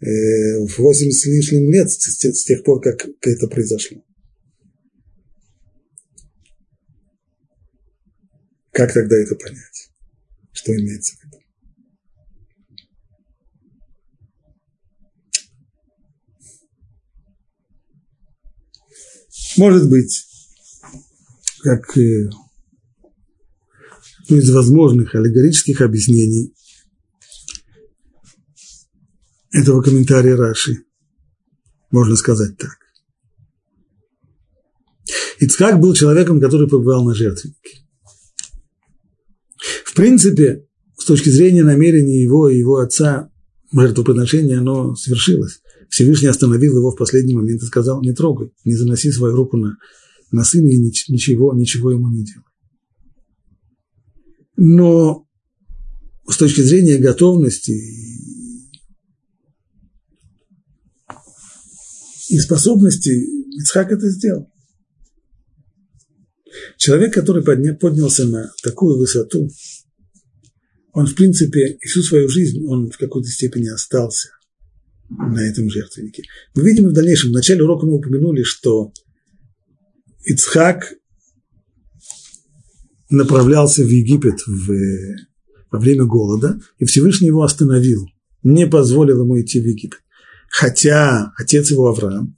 [0.00, 4.02] Э, в 80 с лишним лет с тех пор, как это произошло.
[8.72, 9.90] Как тогда это понять?
[10.52, 11.36] Что имеется в виду?
[19.56, 20.26] Может быть,
[21.62, 22.30] как э,
[24.28, 26.54] из возможных аллегорических объяснений,
[29.52, 30.84] этого комментария Раши.
[31.90, 32.78] Можно сказать так.
[35.40, 37.80] Ицхак был человеком, который побывал на жертвеннике.
[39.90, 43.28] В принципе, с точки зрения намерения его и его отца,
[43.72, 45.62] жертвоприношение, оно свершилось.
[45.88, 49.78] Всевышний остановил его в последний момент и сказал, не трогай, не заноси свою руку на,
[50.30, 52.44] на сына и ничего, ничего ему не делай.
[54.56, 55.26] Но
[56.28, 57.72] с точки зрения готовности
[62.28, 63.08] и способности
[63.58, 64.48] Ицхак это сделал.
[66.76, 69.50] Человек, который подня, поднялся на такую высоту,
[70.92, 74.30] он, в принципе, всю свою жизнь, он в какой-то степени остался
[75.08, 76.24] на этом жертвеннике.
[76.54, 78.92] Мы видим в дальнейшем, в начале урока мы упомянули, что
[80.24, 80.94] Ицхак
[83.08, 84.72] направлялся в Египет в,
[85.70, 88.06] во время голода, и Всевышний его остановил,
[88.42, 90.00] не позволил ему идти в Египет.
[90.48, 92.36] Хотя отец его Авраам,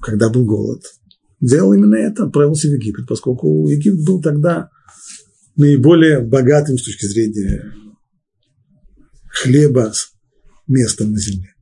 [0.00, 0.82] когда был голод,
[1.40, 4.70] делал именно это, отправился в Египет, поскольку Египет был тогда
[5.58, 7.74] наиболее богатым с точки зрения
[9.28, 9.92] хлеба
[10.66, 11.52] местом на земле.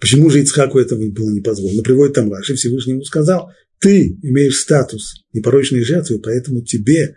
[0.00, 1.82] Почему же Ицхаку этого было не позволено?
[1.82, 3.50] Приводит там Раши, Всевышний ему сказал,
[3.80, 7.16] ты имеешь статус непорочной жертвы, поэтому тебе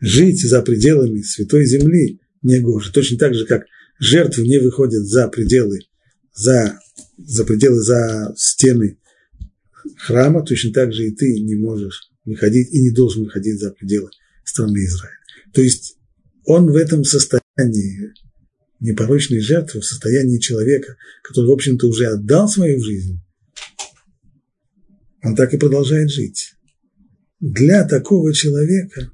[0.00, 2.92] жить за пределами святой земли не гоже.
[2.92, 3.62] Точно так же, как
[3.98, 5.80] жертвы не выходят за пределы,
[6.34, 6.78] за,
[7.16, 8.98] за пределы, за стены
[9.96, 14.10] храма, точно так же и ты не можешь выходить и не должен выходить за пределы
[14.44, 15.15] страны Израиля.
[15.56, 15.96] То есть
[16.44, 18.12] он в этом состоянии
[18.78, 23.18] непорочной жертвы, в состоянии человека, который, в общем-то, уже отдал свою жизнь,
[25.24, 26.52] он так и продолжает жить.
[27.40, 29.10] Для такого человека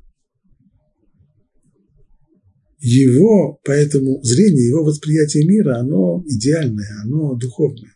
[2.81, 7.95] его, поэтому зрение, его восприятие мира, оно идеальное, оно духовное.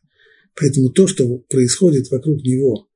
[0.55, 2.87] Поэтому то, что происходит вокруг него,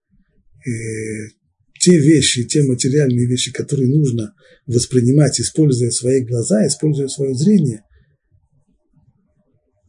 [0.65, 1.40] э,
[1.81, 4.35] те вещи, те материальные вещи, которые нужно
[4.67, 7.83] воспринимать, используя свои глаза, используя свое зрение,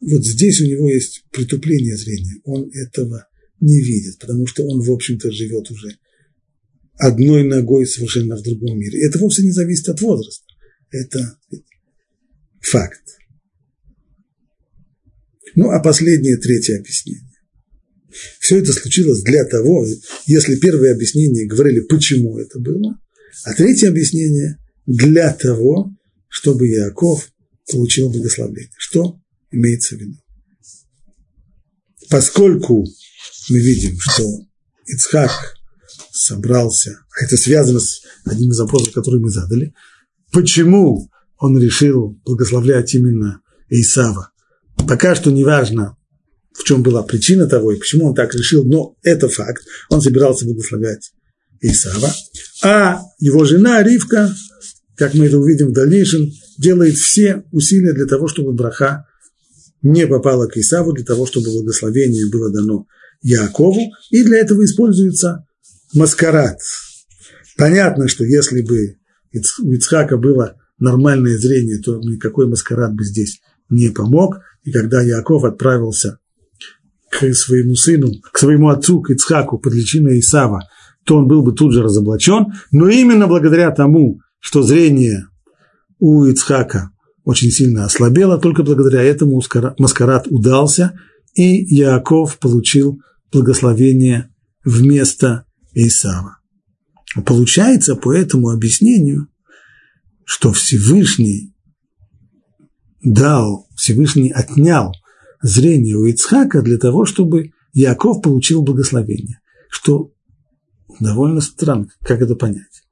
[0.00, 2.40] вот здесь у него есть притупление зрения.
[2.44, 3.28] Он этого
[3.60, 5.96] не видит, потому что он, в общем-то, живет уже
[6.98, 9.06] одной ногой совершенно в другом мире.
[9.06, 10.44] Это вовсе не зависит от возраста.
[10.90, 11.38] Это
[12.60, 13.02] факт.
[15.54, 17.31] Ну, а последнее, третье объяснение.
[18.40, 19.86] Все это случилось для того,
[20.26, 22.98] если первое объяснение говорили, почему это было,
[23.44, 25.90] а третье объяснение для того,
[26.28, 27.30] чтобы Яков
[27.70, 28.70] получил благословение.
[28.76, 29.20] Что
[29.50, 30.16] имеется в виду?
[32.10, 32.84] Поскольку
[33.48, 34.24] мы видим, что
[34.86, 35.56] Ицхак
[36.12, 39.72] собрался, а это связано с одним из вопросов, который мы задали,
[40.30, 44.30] почему он решил благословлять именно Исава.
[44.86, 45.96] Пока что не важно,
[46.54, 49.64] в чем была причина того и почему он так решил, но это факт.
[49.88, 51.12] Он собирался благословлять
[51.60, 52.12] Исава.
[52.62, 54.34] А его жена Ривка,
[54.96, 59.06] как мы это увидим в дальнейшем, делает все усилия для того, чтобы браха
[59.82, 62.86] не попала к Исаву, для того, чтобы благословение было дано
[63.22, 65.46] Якову, и для этого используется
[65.94, 66.58] маскарад.
[67.56, 68.96] Понятно, что если бы
[69.34, 74.36] у Ицхака было нормальное зрение, то никакой маскарад бы здесь не помог.
[74.64, 76.18] И когда Яков отправился
[77.12, 80.62] к своему сыну, к своему отцу, к Ицхаку под личиной Исава,
[81.04, 82.46] то он был бы тут же разоблачен.
[82.70, 85.26] Но именно благодаря тому, что зрение
[85.98, 86.90] у Ицхака
[87.24, 89.42] очень сильно ослабело, только благодаря этому
[89.78, 90.98] маскарад удался,
[91.34, 92.98] и Яков получил
[93.30, 94.30] благословение
[94.64, 95.44] вместо
[95.74, 96.38] Исава.
[97.26, 99.28] Получается по этому объяснению,
[100.24, 101.54] что Всевышний
[103.04, 104.92] дал, Всевышний отнял
[105.42, 109.40] зрение у Ицхака для того, чтобы Яков получил благословение.
[109.68, 110.12] Что
[111.00, 112.84] довольно странно, как это понять.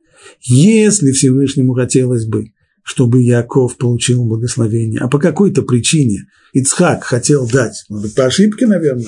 [0.43, 7.85] Если Всевышнему хотелось бы, чтобы Яков получил благословение, а по какой-то причине Ицхак хотел дать,
[7.89, 9.07] может быть, по ошибке, наверное,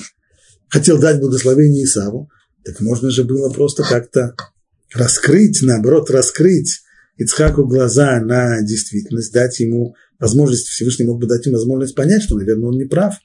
[0.69, 2.29] хотел дать благословение Исаву,
[2.63, 4.35] так можно же было просто как-то
[4.93, 6.81] раскрыть, наоборот, раскрыть
[7.17, 12.37] Ицхаку глаза на действительность, дать ему возможность, Всевышний мог бы дать ему возможность понять, что,
[12.37, 13.15] наверное, он не прав,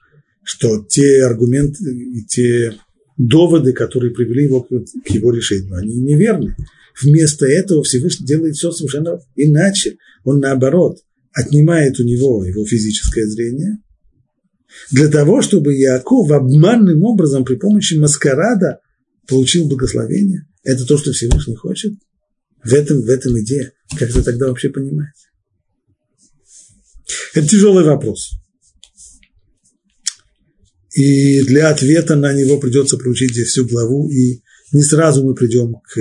[0.43, 2.75] что те аргументы и те
[3.17, 4.71] доводы, которые привели его к,
[5.09, 6.57] его решению, они неверны.
[7.01, 9.97] Вместо этого Всевышний делает все совершенно иначе.
[10.25, 10.99] Он, наоборот,
[11.33, 13.79] отнимает у него его физическое зрение,
[14.91, 18.81] для того, чтобы Яков обманным образом при помощи маскарада
[19.27, 20.47] получил благословение.
[20.63, 21.95] Это то, что Всевышний хочет.
[22.63, 23.73] В этом, в этом идея.
[23.99, 25.15] Как это тогда вообще понимать?
[27.35, 28.33] Это тяжелый вопрос.
[30.95, 35.75] И для ответа на него придется проучить здесь всю главу, и не сразу мы придем
[35.75, 35.99] к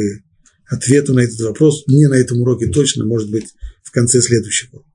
[0.70, 3.48] ответу на этот вопрос, не на этом уроке точно, может быть,
[3.84, 4.88] в конце следующего урока.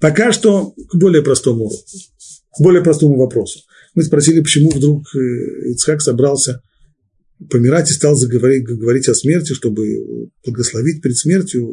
[0.00, 1.84] Пока что к более простому уроку,
[2.56, 3.60] к более простому вопросу.
[3.94, 6.62] Мы спросили, почему вдруг э, Ицхак собрался
[7.50, 11.68] помирать и стал заговорить, говорить о смерти, чтобы благословить перед смертью.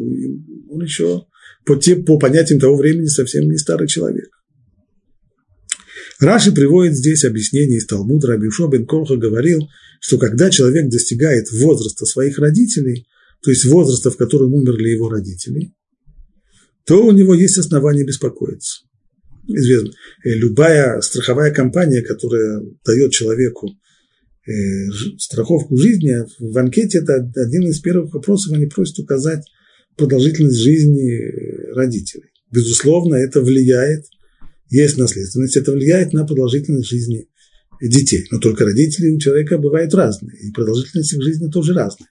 [0.69, 1.25] Он еще
[1.65, 4.29] по, по понятиям того времени совсем не старый человек.
[6.21, 8.27] Раши приводит здесь объяснение из Талмуда.
[8.27, 9.67] Рабишо бен Колха говорил,
[9.99, 13.07] что когда человек достигает возраста своих родителей,
[13.43, 15.73] то есть возраста, в котором умерли его родители,
[16.85, 18.83] то у него есть основания беспокоиться.
[19.47, 19.89] Известно,
[20.23, 23.69] э, любая страховая компания, которая дает человеку
[24.45, 24.51] э,
[25.17, 29.43] страховку жизни, в анкете это один из первых вопросов, они просят указать
[29.97, 32.29] продолжительность жизни э, родителей.
[32.51, 34.05] Безусловно, это влияет,
[34.71, 37.27] есть наследственность, это влияет на продолжительность жизни
[37.81, 38.25] детей.
[38.31, 42.09] Но только родители у человека бывают разные, и продолжительность их жизни тоже разная.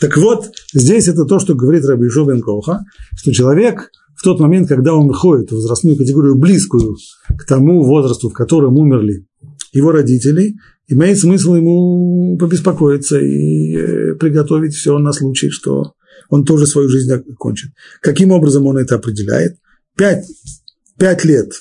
[0.00, 2.84] Так вот, здесь это то, что говорит Раби Жобен Коха,
[3.16, 3.90] что человек–
[4.22, 6.96] в тот момент, когда он выходит в возрастную категорию, близкую
[7.36, 9.26] к тому возрасту, в котором умерли
[9.72, 15.94] его родителей, имеет смысл ему побеспокоиться и э, приготовить все на случай, что
[16.28, 17.72] он тоже свою жизнь окончит.
[18.00, 19.56] Каким образом он это определяет?
[19.96, 20.24] Пять,
[20.98, 21.52] пять лет.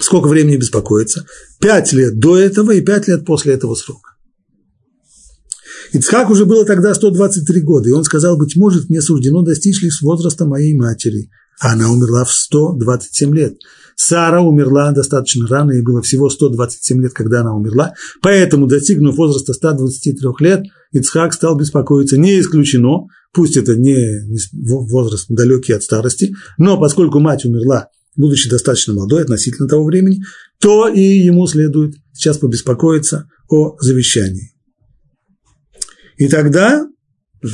[0.00, 1.26] Сколько времени беспокоиться?
[1.60, 4.10] Пять лет до этого и пять лет после этого срока.
[5.92, 10.02] Ицхак уже было тогда 123 года, и он сказал, быть может, мне суждено достичь лишь
[10.02, 11.30] возраста моей матери,
[11.60, 13.58] а она умерла в 127 лет.
[13.94, 19.52] Сара умерла достаточно рано, ей было всего 127 лет, когда она умерла, поэтому, достигнув возраста
[19.52, 22.18] 123 лет, Ицхак стал беспокоиться.
[22.18, 23.96] Не исключено, пусть это не
[24.52, 30.22] возраст далекий от старости, но поскольку мать умерла, будучи достаточно молодой относительно того времени,
[30.60, 34.52] то и ему следует сейчас побеспокоиться о завещании.
[36.16, 36.86] И тогда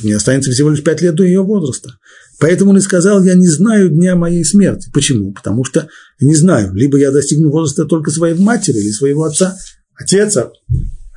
[0.02, 1.98] мне останется всего лишь пять лет до ее возраста.
[2.38, 4.88] Поэтому он и сказал, я не знаю дня моей смерти.
[4.92, 5.32] Почему?
[5.32, 5.88] Потому что
[6.20, 9.56] не знаю, либо я достигну возраста только своей матери или своего отца.
[9.94, 10.36] Отец,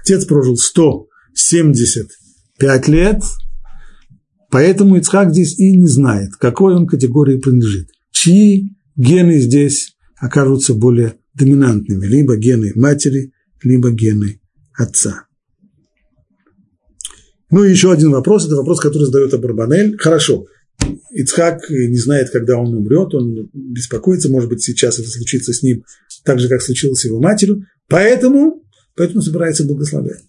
[0.01, 3.21] отец прожил 175 лет,
[4.49, 7.89] поэтому Ицхак здесь и не знает, какой он категории принадлежит.
[8.11, 14.39] Чьи гены здесь окажутся более доминантными, либо гены матери, либо гены
[14.77, 15.27] отца.
[17.49, 19.97] Ну и еще один вопрос, это вопрос, который задает Абарбанель.
[19.97, 20.47] Хорошо,
[21.11, 25.83] Ицхак не знает, когда он умрет, он беспокоится, может быть, сейчас это случится с ним
[26.23, 28.63] так же, как случилось с его матерью, поэтому,
[28.95, 30.23] поэтому собирается благословлять.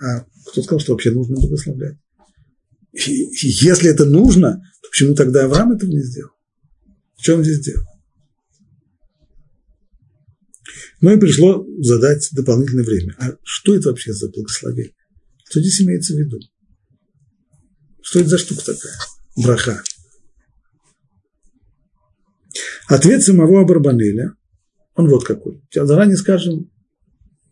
[0.00, 1.96] А кто сказал, что вообще нужно благословлять?
[2.92, 6.30] И, если это нужно, то почему тогда Авраам этого не сделал?
[7.20, 7.84] Что он здесь сделал?
[11.00, 13.14] Ну и пришло задать дополнительное время.
[13.18, 14.94] А что это вообще за благословение?
[15.48, 16.40] Что здесь имеется в виду?
[18.02, 18.94] Что это за штука такая?
[19.36, 19.82] Браха.
[22.88, 24.34] Ответ самого Абарбанеля,
[24.94, 25.62] он вот какой.
[25.70, 26.70] Сейчас заранее скажем,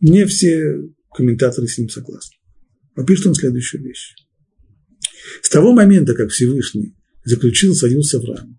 [0.00, 0.80] не все
[1.14, 2.36] комментаторы с ним согласны.
[2.94, 4.14] Попишет он следующую вещь.
[5.42, 8.58] С того момента, как Всевышний заключил союз с Авраамом,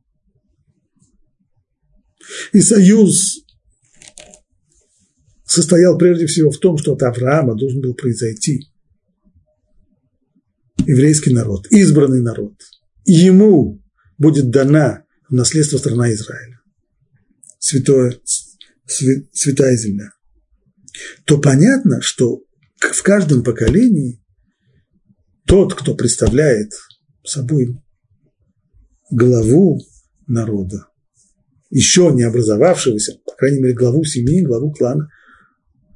[2.53, 3.43] и союз
[5.45, 8.69] состоял прежде всего в том, что от Авраама должен был произойти
[10.85, 12.53] еврейский народ, избранный народ,
[13.05, 13.81] ему
[14.17, 16.59] будет дана в наследство страна Израиля,
[17.59, 18.19] святое,
[18.85, 20.11] святая земля,
[21.25, 22.43] то понятно, что
[22.79, 24.21] в каждом поколении
[25.45, 26.71] тот, кто представляет
[27.23, 27.81] собой
[29.09, 29.81] главу
[30.27, 30.86] народа,
[31.69, 35.09] еще не образовавшегося, по крайней мере, главу семьи, главу клана,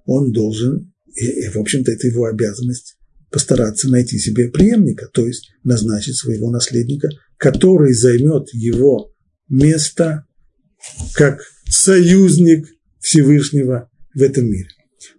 [0.05, 2.97] он должен, и, и в общем-то, это его обязанность,
[3.29, 9.11] постараться найти себе преемника, то есть назначить своего наследника, который займет его
[9.47, 10.25] место
[11.13, 12.67] как союзник
[12.99, 14.67] Всевышнего в этом мире.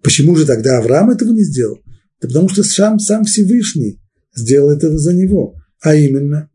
[0.02, 1.80] Почему же тогда Авраам этого не сделал?
[2.20, 4.00] Да потому что сам, сам Всевышний
[4.34, 5.56] сделал это за него.
[5.80, 6.50] А именно,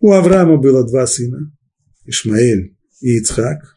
[0.00, 1.52] у Авраама было два сына,
[2.04, 3.74] Ишмаэль и Ицхак,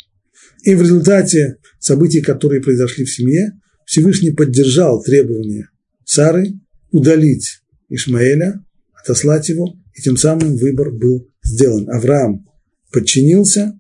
[0.64, 3.54] и в результате событий, которые произошли в семье,
[3.86, 5.70] Всевышний поддержал требования
[6.04, 6.54] Сары
[6.92, 8.64] удалить Ишмаэля,
[8.94, 11.90] отослать его, и тем самым выбор был сделан.
[11.90, 12.46] Авраам
[12.92, 13.80] подчинился,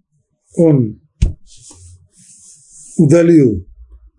[0.55, 1.01] он
[2.97, 3.67] удалил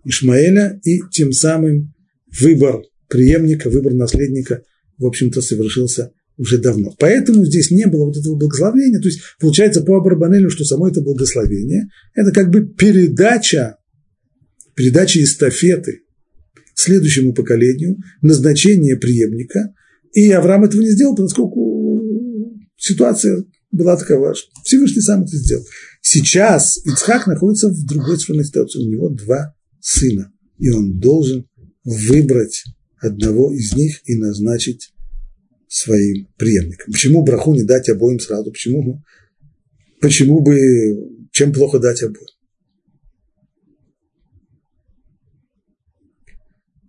[0.03, 1.93] Ишмаэля, и тем самым
[2.39, 4.63] выбор преемника, выбор наследника,
[4.97, 6.95] в общем-то, совершился уже давно.
[6.99, 8.99] Поэтому здесь не было вот этого благословения.
[8.99, 13.77] То есть получается по Абарбанелю, что само это благословение– это как бы передача,
[14.75, 16.01] передача эстафеты
[16.75, 19.73] следующему поколению назначение преемника.
[20.13, 25.65] И Авраам этого не сделал, поскольку ситуация была такова, что Всевышний сам это сделал.
[26.01, 28.79] Сейчас Ицхак находится в другой совершенно ситуации.
[28.79, 31.47] У него два сына, и он должен
[31.83, 32.63] выбрать
[32.99, 34.91] одного из них и назначить
[35.67, 36.91] своим преемником.
[36.91, 38.51] Почему браху не дать обоим сразу?
[38.51, 39.03] Почему,
[40.01, 40.57] почему бы,
[41.31, 42.27] чем плохо дать обоим?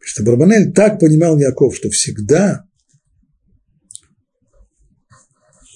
[0.08, 2.64] что Барбанель так понимал Яков, что всегда,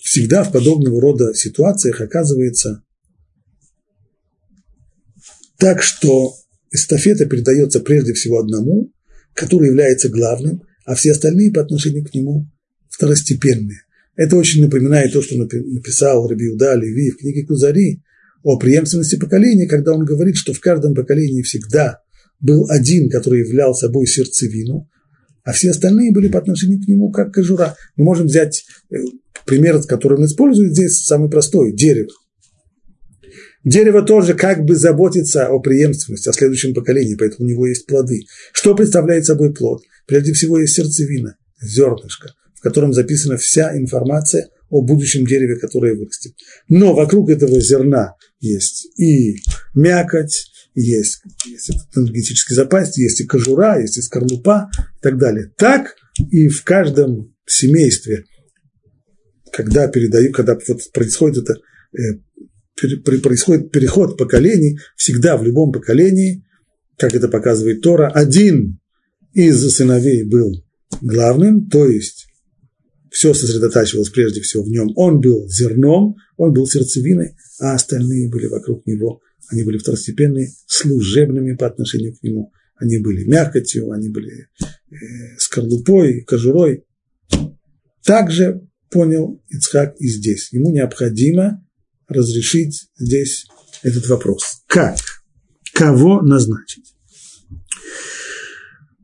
[0.03, 2.83] всегда в подобного рода ситуациях оказывается
[5.59, 6.35] так, что
[6.71, 8.91] эстафета передается прежде всего одному,
[9.35, 12.51] который является главным, а все остальные по отношению к нему
[13.03, 13.83] второстепенные.
[14.15, 18.03] Это очень напоминает то, что написал Рабиуда Леви в книге Кузари
[18.45, 22.01] о преемственности поколения, когда он говорит, что в каждом поколении всегда
[22.41, 24.89] был один, который являл собой сердцевину,
[25.45, 27.75] а все остальные были по отношению к нему как кожура.
[27.97, 28.97] Мы можем взять э,
[29.47, 32.11] пример, который он использует здесь, самый простой– дерево.
[33.65, 38.21] Дерево тоже как бы заботится о преемственности, о следующем поколении, поэтому у него есть плоды.
[38.53, 39.83] Что представляет собой плод?
[40.07, 42.33] Прежде всего есть сердцевина, зернышко,
[42.63, 46.33] в котором записана вся информация о будущем дереве, которое вырастет.
[46.69, 49.35] Но вокруг этого зерна есть и
[49.75, 55.53] мякоть, есть, есть энергетический запас, есть и кожура, есть и скорлупа и так далее.
[55.59, 55.97] Так
[56.31, 58.27] и в каждом семействе,
[59.53, 61.61] когда передаю, когда вот происходит это,
[61.99, 66.47] э, происходит переход поколений, всегда в любом поколении,
[66.97, 68.79] как это показывает Тора, один
[69.33, 70.65] из сыновей был
[71.01, 72.29] главным, то есть
[73.13, 74.91] все сосредотачивалось прежде всего в нем.
[74.97, 79.21] Он был зерном, он был сердцевиной, а остальные были вокруг него.
[79.49, 82.53] Они были второстепенные, служебными по отношению к нему.
[82.77, 84.95] Они были мякотью, они были э,
[85.37, 86.85] скорлупой, кожурой.
[88.03, 90.51] Также понял Ицхак и здесь.
[90.53, 91.65] Ему необходимо
[92.09, 93.47] разрешить здесь
[93.83, 94.63] этот вопрос.
[94.67, 94.97] Как?
[95.75, 96.95] Кого назначить?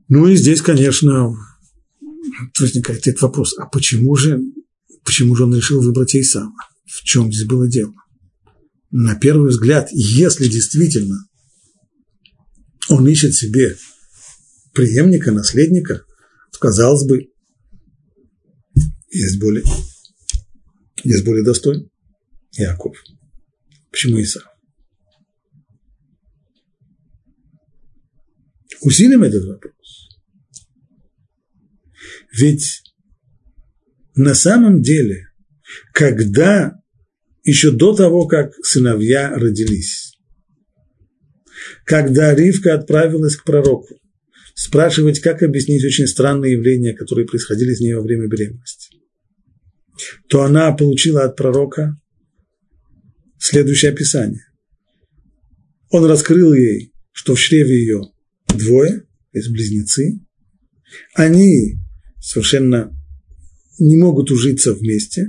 [0.09, 1.35] Ну и здесь, конечно,
[2.59, 4.41] возникает этот вопрос, а почему же,
[5.05, 6.53] почему же он решил выбрать Исава?
[6.87, 7.95] В чем здесь было дело?
[8.91, 11.27] На первый взгляд, если действительно
[12.89, 13.77] он ищет себе
[14.73, 16.05] преемника, наследника,
[16.53, 17.29] то, казалось бы,
[19.11, 19.65] есть более,
[21.05, 21.91] есть более достойный
[22.53, 22.97] Яков.
[23.91, 24.45] Почему Исав?
[28.81, 29.73] Усилим этот вопрос.
[32.33, 32.83] Ведь
[34.15, 35.29] на самом деле,
[35.93, 36.75] когда
[37.45, 40.19] еще до того, как сыновья родились,
[41.85, 43.99] когда Ривка отправилась к пророку,
[44.55, 48.97] спрашивать, как объяснить очень странные явления, которые происходили с ней во время беременности,
[50.29, 51.97] то она получила от пророка
[53.39, 54.45] следующее описание.
[55.91, 58.03] Он раскрыл ей, что в чреве ее
[58.49, 60.21] двое, есть близнецы,
[61.15, 61.79] они
[62.21, 62.95] совершенно
[63.79, 65.29] не могут ужиться вместе.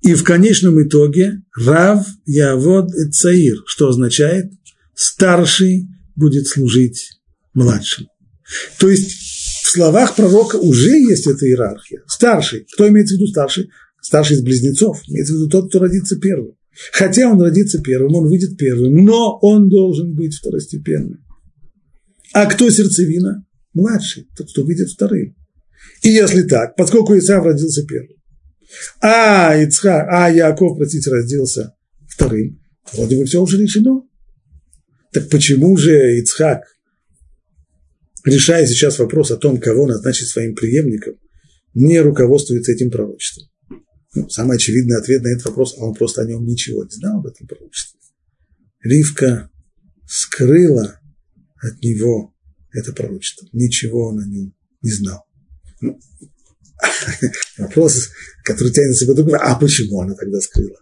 [0.00, 4.50] И в конечном итоге Рав Явод Цаир, что означает
[4.94, 5.86] старший
[6.16, 7.20] будет служить
[7.52, 8.08] младшему.
[8.78, 12.02] То есть в словах пророка уже есть эта иерархия.
[12.06, 12.66] Старший.
[12.72, 13.68] Кто имеется в виду старший?
[14.00, 15.02] Старший из близнецов.
[15.08, 16.54] Имеется в виду тот, кто родится первым.
[16.92, 21.22] Хотя он родится первым, он выйдет первым, но он должен быть второстепенным.
[22.38, 23.44] А кто сердцевина?
[23.74, 25.34] Младший, тот, кто выйдет вторым.
[26.04, 28.16] И если так, поскольку Исав родился первым,
[29.00, 31.74] а Ицхак, а Яков, простите, родился
[32.08, 32.60] вторым,
[32.92, 34.02] вроде бы все уже решено.
[35.12, 36.62] Так почему же Ицхак,
[38.24, 41.14] решая сейчас вопрос о том, кого назначить своим преемником,
[41.74, 43.48] не руководствуется этим пророчеством?
[44.14, 47.18] Ну, самый очевидный ответ на этот вопрос, а он просто о нем ничего не знал
[47.18, 47.98] об этом пророчестве.
[48.84, 49.50] Ривка
[50.06, 50.97] скрыла
[51.62, 52.34] от него
[52.72, 53.48] это пророчество.
[53.52, 55.24] Ничего он о нем не знал.
[55.80, 55.98] Ну,
[57.58, 58.10] вопрос,
[58.44, 60.76] который тянет за собой другой, а почему она тогда скрыла?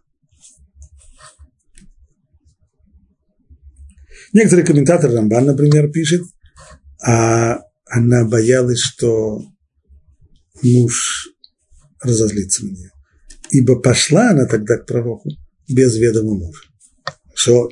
[4.33, 6.23] Некоторые комментаторы Рамбан, например, пишет,
[7.03, 9.43] а она боялась, что
[10.63, 11.29] муж
[12.01, 12.91] разозлится на нее.
[13.51, 15.31] Ибо пошла она тогда к пророку
[15.69, 16.61] без ведома мужа.
[17.35, 17.71] Что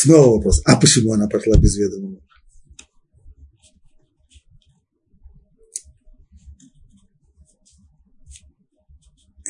[0.00, 2.28] Снова вопрос, а почему она пошла без ведома мужа?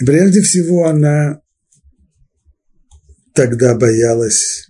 [0.07, 1.41] прежде всего она
[3.35, 4.69] тогда боялась,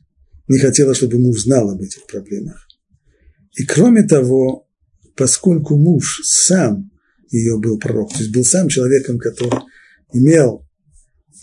[0.48, 2.66] не хотела, чтобы муж знал об этих проблемах.
[3.52, 4.66] И кроме того,
[5.16, 6.90] поскольку муж сам
[7.30, 9.60] ее был пророк, то есть был сам человеком, который
[10.12, 10.66] имел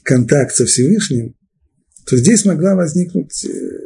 [0.03, 1.35] контакт со Всевышним,
[2.05, 3.84] то здесь могла возникнуть э,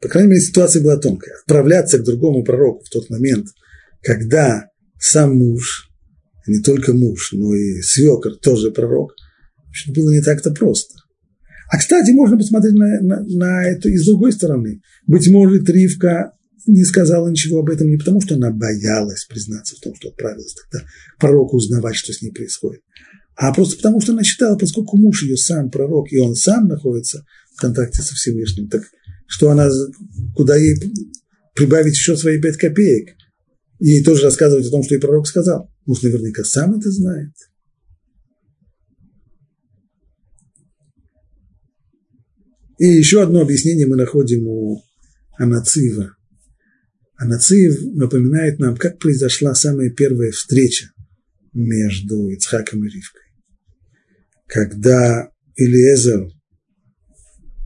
[0.00, 1.34] по крайней мере, ситуация была тонкая.
[1.42, 3.48] Отправляться к другому пророку в тот момент,
[4.02, 4.68] когда
[4.98, 5.90] сам муж,
[6.46, 9.14] не только муж, но и свекор тоже пророк,
[9.88, 10.94] было не так-то просто.
[11.68, 14.80] А, кстати, можно посмотреть на, на, на это и с другой стороны.
[15.06, 16.32] Быть может, Ривка
[16.66, 20.54] не сказала ничего об этом не потому, что она боялась признаться в том, что отправилась
[20.54, 20.86] тогда
[21.18, 22.82] пророку узнавать, что с ней происходит,
[23.36, 27.24] а просто потому, что она считала, поскольку муж ее сам пророк, и он сам находится
[27.54, 28.82] в контакте со Всевышним, так
[29.26, 29.68] что она,
[30.34, 30.76] куда ей
[31.54, 33.16] прибавить еще свои пять копеек.
[33.78, 35.70] Ей тоже рассказывать о том, что и пророк сказал.
[35.86, 37.32] Муж наверняка сам это знает.
[42.78, 44.82] И еще одно объяснение мы находим у
[45.38, 46.14] Анацива.
[47.16, 50.90] Анацив напоминает нам, как произошла самая первая встреча
[51.54, 53.22] между Ицхаком и Ривкой.
[54.46, 56.28] когда Илиезер,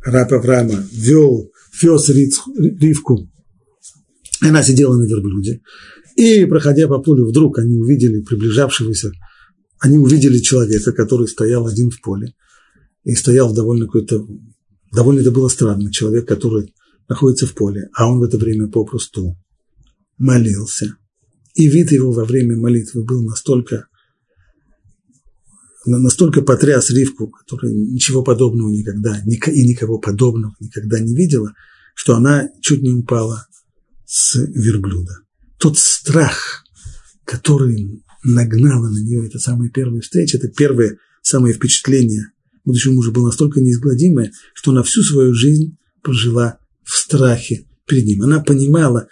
[0.04, 3.30] раб Авраама, вел, вез Ривку,
[4.40, 5.60] она сидела на верблюде,
[6.16, 9.12] и, проходя по полю, вдруг они увидели приближавшегося,
[9.78, 12.34] они увидели человека, который стоял один в поле,
[13.04, 14.26] и стоял довольно какой-то,
[14.92, 16.74] довольно это было странно, человек, который
[17.08, 19.36] находится в поле, а он в это время попросту
[20.18, 20.96] молился.
[21.54, 23.88] И вид его во время молитвы был настолько,
[25.86, 31.52] настолько потряс Ривку, которая ничего подобного никогда и никого подобного никогда не видела,
[31.94, 33.46] что она чуть не упала
[34.06, 35.14] с верблюда.
[35.58, 36.64] Тот страх,
[37.24, 42.32] который нагнала на нее эта самая первая встреча, это первое самое впечатление
[42.64, 48.22] будущего мужа было настолько неизгладимое, что она всю свою жизнь прожила в страхе перед ним.
[48.22, 49.08] Она понимала,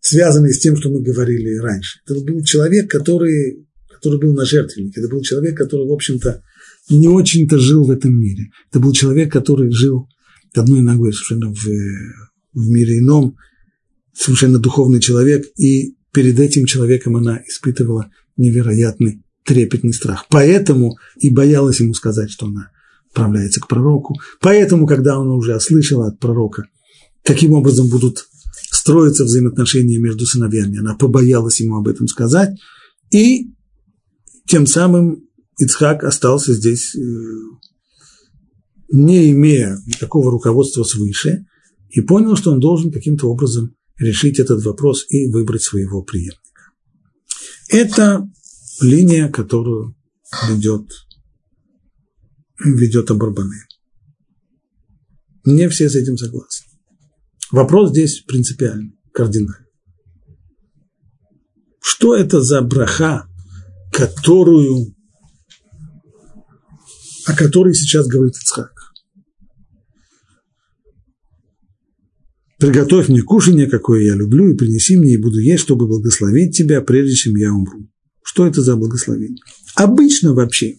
[0.00, 2.00] связанные с тем, что мы говорили раньше.
[2.06, 3.66] Это был человек, который,
[3.96, 5.00] который был на жертвеннике.
[5.00, 6.42] Это был человек, который, в общем-то,
[6.90, 8.50] не очень-то жил в этом мире.
[8.70, 10.08] Это был человек, который жил
[10.54, 11.64] одной ногой совершенно в,
[12.54, 13.36] в мире ином,
[14.14, 20.26] совершенно духовный человек, и перед этим человеком она испытывала невероятный трепетный страх.
[20.30, 22.70] Поэтому и боялась ему сказать, что она
[23.10, 24.14] отправляется к пророку.
[24.40, 26.64] Поэтому, когда она уже услышала от пророка,
[27.22, 28.26] каким образом будут
[28.70, 32.50] строиться взаимоотношения между сыновьями, она побоялась ему об этом сказать,
[33.10, 33.52] и
[34.46, 35.26] тем самым
[35.58, 37.00] Ицхак остался здесь, э,
[38.90, 41.46] не имея никакого руководства свыше,
[41.88, 46.40] и понял, что он должен каким-то образом решить этот вопрос и выбрать своего преемника.
[47.68, 48.28] Это
[48.80, 49.96] линия, которую
[50.48, 50.90] ведет,
[52.62, 53.56] ведет Абарбаны.
[55.44, 56.66] Не все с этим согласны.
[57.50, 59.66] Вопрос здесь принципиальный, кардинальный.
[61.80, 63.28] Что это за браха,
[63.96, 64.94] которую,
[67.24, 68.72] о которой сейчас говорит Ицхак?
[72.58, 76.82] Приготовь мне кушанье, какое я люблю, и принеси мне, и буду есть, чтобы благословить тебя,
[76.82, 77.88] прежде чем я умру.
[78.22, 79.38] Что это за благословение?
[79.74, 80.76] Обычно вообще,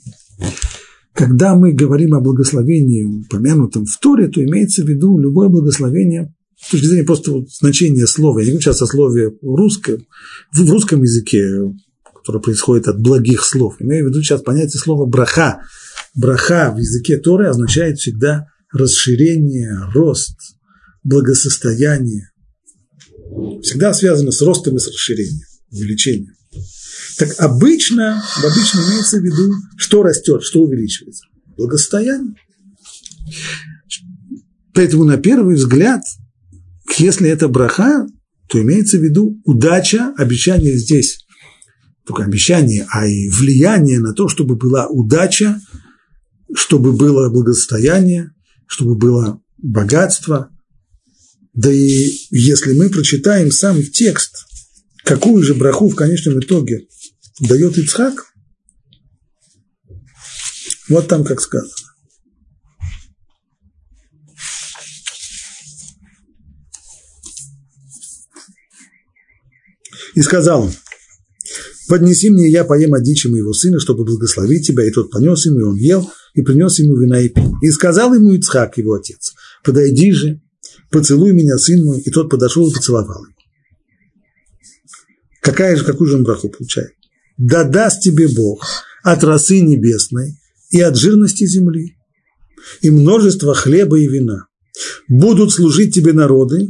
[1.13, 6.69] когда мы говорим о благословении, упомянутом в Торе, то имеется в виду любое благословение с
[6.69, 8.39] точки зрения просто вот значения слова.
[8.39, 10.05] Я не говорю сейчас о слове русском,
[10.51, 11.43] в русском языке,
[12.27, 13.77] которое происходит от благих слов.
[13.79, 15.61] Имею в виду сейчас понятие слова браха.
[16.13, 20.35] Браха в языке Торы означает всегда расширение, рост,
[21.05, 22.29] благосостояние.
[23.61, 26.33] Всегда связано с ростом и с расширением, увеличением.
[27.17, 31.23] Так обычно, обычно имеется в виду, что растет, что увеличивается.
[31.55, 32.35] Благосостояние.
[34.73, 36.01] Поэтому на первый взгляд,
[36.97, 38.05] если это браха,
[38.49, 41.19] то имеется в виду удача, обещание здесь,
[42.07, 45.59] только обещание, а и влияние на то, чтобы была удача,
[46.55, 48.31] чтобы было благосостояние,
[48.65, 50.49] чтобы было богатство.
[51.53, 54.45] Да и если мы прочитаем сам текст,
[55.03, 56.87] какую же браху в конечном итоге
[57.41, 58.25] дает Ицхак,
[60.87, 61.73] вот там как сказано.
[70.15, 70.71] И сказал
[71.87, 74.85] поднеси мне, я поем от дичи моего сына, чтобы благословить тебя.
[74.85, 77.53] И тот понес ему, и он ел, и принес ему вина и пил.
[77.61, 79.33] И сказал ему Ицхак, его отец,
[79.63, 80.41] подойди же,
[80.91, 81.99] поцелуй меня, сын мой.
[81.99, 83.33] И тот подошел и поцеловал его.
[85.41, 86.91] Какая же, какую же он браху получает?
[87.37, 88.65] да даст тебе Бог
[89.03, 91.97] от росы небесной и от жирности земли,
[92.81, 94.47] и множество хлеба и вина.
[95.07, 96.67] Будут служить тебе народы,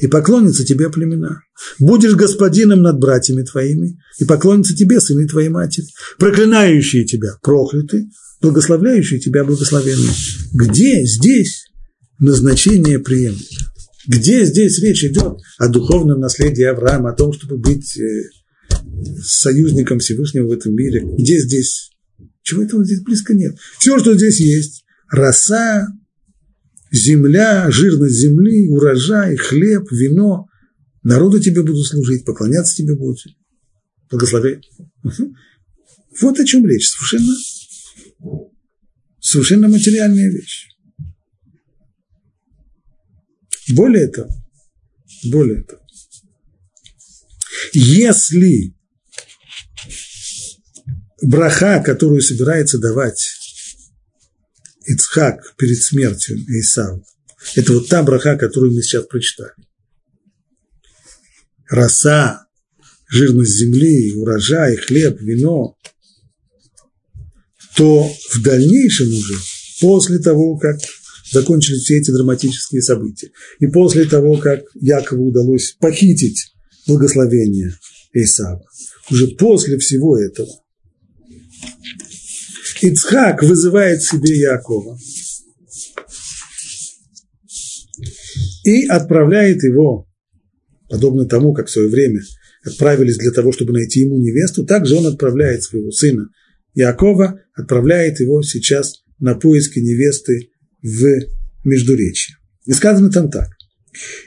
[0.00, 1.40] и поклонятся тебе племена.
[1.78, 5.86] Будешь господином над братьями твоими, и поклонятся тебе сыны твоей матери.
[6.18, 8.08] Проклинающие тебя прокляты,
[8.40, 10.10] благословляющие тебя благословенны.
[10.52, 11.66] Где здесь
[12.18, 13.72] назначение преемника?
[14.06, 18.24] Где здесь речь идет о духовном наследии Авраама, о том, чтобы быть э,
[19.22, 21.02] союзником Всевышнего в этом мире.
[21.18, 21.90] Где здесь?
[22.42, 23.56] Чего этого здесь близко нет?
[23.78, 25.86] Все, что здесь есть, роса,
[26.94, 30.46] земля, жирность земли, урожай, хлеб, вино.
[31.02, 33.18] Народу тебе будут служить, поклоняться тебе будут,
[34.10, 34.68] благословлять.
[36.20, 36.88] Вот о чем речь.
[36.88, 37.34] Совершенно,
[39.20, 40.68] совершенно материальная вещь.
[43.70, 44.30] Более того,
[45.24, 45.82] более того,
[47.72, 48.74] если
[51.22, 53.43] браха, которую собирается давать
[54.86, 57.04] Ицхак перед смертью Исау,
[57.54, 59.52] это вот та браха, которую мы сейчас прочитали.
[61.68, 62.46] Роса,
[63.08, 65.76] жирность земли, урожай, хлеб, вино.
[67.76, 69.34] то в дальнейшем уже,
[69.80, 70.78] после того, как
[71.32, 76.54] закончились все эти драматические события, и после того, как Якову удалось похитить
[76.86, 77.76] благословение
[78.12, 78.64] Исава,
[79.10, 80.48] уже после всего этого,
[82.84, 84.98] Ицхак вызывает себе Якова
[88.64, 90.06] и отправляет его,
[90.90, 92.20] подобно тому, как в свое время
[92.62, 96.28] отправились для того, чтобы найти ему невесту, также он отправляет своего сына
[96.74, 100.50] Якова, отправляет его сейчас на поиски невесты
[100.82, 101.06] в
[101.64, 102.36] Междуречье.
[102.66, 103.48] И сказано там так.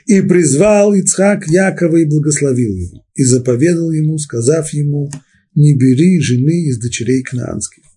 [0.06, 5.10] «И призвал Ицхак Якова и благословил его, и заповедал ему, сказав ему,
[5.54, 7.87] не бери жены из дочерей кнаанских».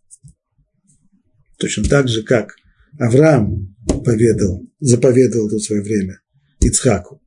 [1.61, 2.55] Точно так же, как
[2.97, 6.19] Авраам поведал, заповедовал в свое время
[6.59, 7.21] Ицхаку.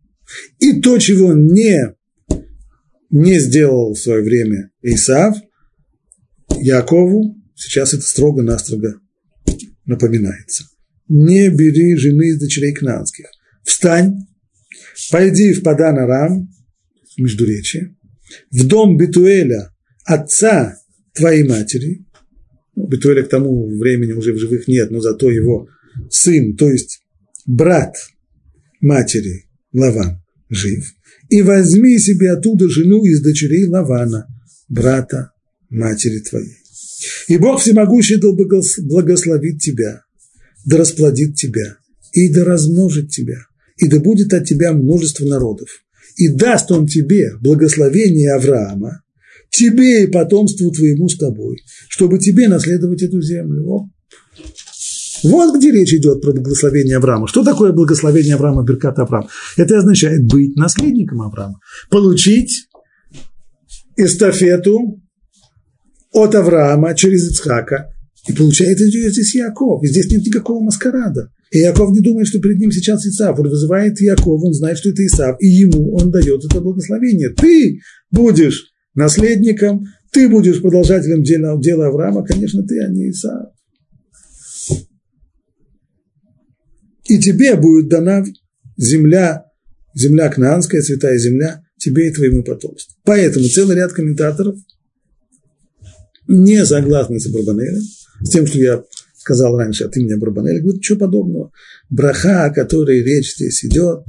[0.59, 1.95] И то, чего не,
[3.11, 5.37] не сделал в свое время Исав,
[6.59, 9.01] Якову, сейчас это строго-настрого
[9.85, 10.65] напоминается.
[11.07, 13.27] Не бери жены из дочерей кнанских.
[13.63, 14.27] Встань,
[15.13, 16.53] пойди в Падан Арам,
[17.17, 17.97] Междуречие,
[18.51, 19.73] в дом Бетуэля,
[20.05, 20.77] отца
[21.13, 22.04] твоей матери,
[22.77, 25.69] Бетуэля к тому времени уже в живых нет, но зато его
[26.11, 27.01] сын, то есть
[27.47, 27.95] брат
[28.81, 30.85] матери Лаван, жив,
[31.29, 34.27] и возьми себе оттуда жену из дочерей Лавана,
[34.69, 35.33] брата
[35.71, 36.57] матери твоей.
[37.29, 40.03] И Бог всемогущий да благословит тебя,
[40.65, 41.77] да расплодит тебя,
[42.13, 43.39] и да размножит тебя,
[43.77, 45.69] и да будет от тебя множество народов.
[46.17, 49.03] И даст он тебе благословение Авраама,
[49.55, 53.91] тебе и потомству твоему с тобой, чтобы тебе наследовать эту землю.
[55.23, 57.27] Вот где речь идет про благословение Авраама.
[57.29, 59.29] Что такое благословение Авраама, Беркат Авраам?
[59.57, 62.69] Это означает быть наследником Авраама, получить
[63.97, 65.01] эстафету
[66.13, 67.91] от Авраама через Ицхака,
[68.29, 69.83] и получает ее здесь Яков.
[69.83, 71.31] И здесь нет никакого маскарада.
[71.51, 73.39] И Яков не думает, что перед ним сейчас Исав.
[73.39, 77.31] Он вызывает Яков, он знает, что это Исав, и ему он дает это благословение.
[77.31, 77.81] Ты
[78.11, 83.49] будешь наследником, ты будешь продолжателем дела, дела Авраама, конечно, ты, а не Исав.
[87.07, 88.25] И тебе будет дана
[88.77, 89.45] земля,
[89.95, 92.95] земля кнаанская, святая земля, тебе и твоему потомству.
[93.05, 94.57] Поэтому целый ряд комментаторов
[96.27, 97.83] не согласны с Барбанелем,
[98.23, 98.83] с тем, что я
[99.19, 101.53] сказал раньше от имени Барбанеля, говорит, ничего подобного.
[101.91, 104.05] Браха, о которой речь здесь идет,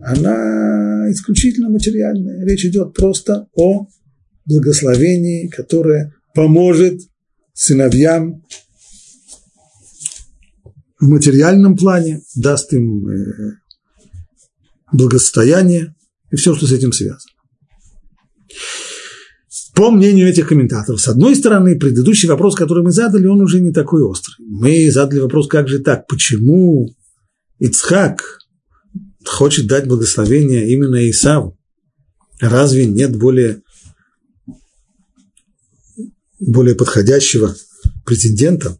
[0.00, 2.44] она исключительно материальная.
[2.44, 3.88] Речь идет просто о
[4.44, 7.00] благословении, которое поможет
[7.52, 8.44] сыновьям
[11.00, 13.52] в материальном плане, даст им э,
[14.92, 15.94] благосостояние
[16.30, 17.32] и все, что с этим связано.
[19.74, 23.72] По мнению этих комментаторов, с одной стороны, предыдущий вопрос, который мы задали, он уже не
[23.72, 24.36] такой острый.
[24.38, 26.94] Мы задали вопрос, как же так, почему
[27.58, 28.38] Ицхак
[29.28, 31.58] хочет дать благословение именно Исаву?
[32.40, 33.62] Разве нет более,
[36.40, 37.54] более подходящего
[38.04, 38.78] претендента?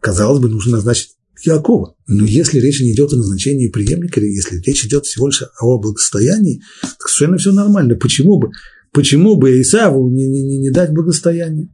[0.00, 1.94] Казалось бы, нужно назначить Якова.
[2.06, 6.62] Но если речь не идет о назначении преемника, если речь идет всего лишь о благосостоянии,
[6.82, 7.94] то совершенно все нормально.
[7.96, 8.50] Почему бы
[8.96, 11.68] Почему бы Исаву не, не, не дать благостояние?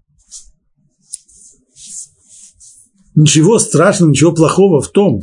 [3.14, 5.20] Ничего страшного, ничего плохого в том,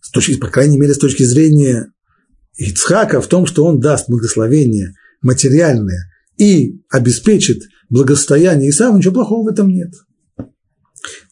[0.00, 1.92] с точки, по крайней мере, с точки зрения
[2.56, 9.52] Ицхака, в том, что он даст благословение материальное и обеспечит благостояние Исаву, ничего плохого в
[9.52, 9.92] этом нет.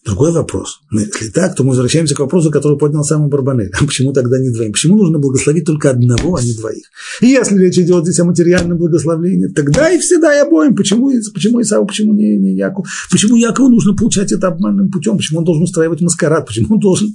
[0.05, 0.81] Другой вопрос.
[0.91, 3.71] Ну, если так, то мы возвращаемся к вопросу, который поднял сам Барбанель.
[3.73, 4.73] А почему тогда не двоим?
[4.73, 6.85] Почему нужно благословить только одного, а не двоих?
[7.21, 10.75] И если речь идет здесь о материальном благословении, тогда и всегда и обоим.
[10.75, 12.85] Почему, почему Исау, почему не, не Якову?
[13.11, 15.17] Почему Якову нужно получать это обманным путем?
[15.17, 16.47] Почему он должен устраивать маскарад?
[16.47, 17.15] Почему он должен...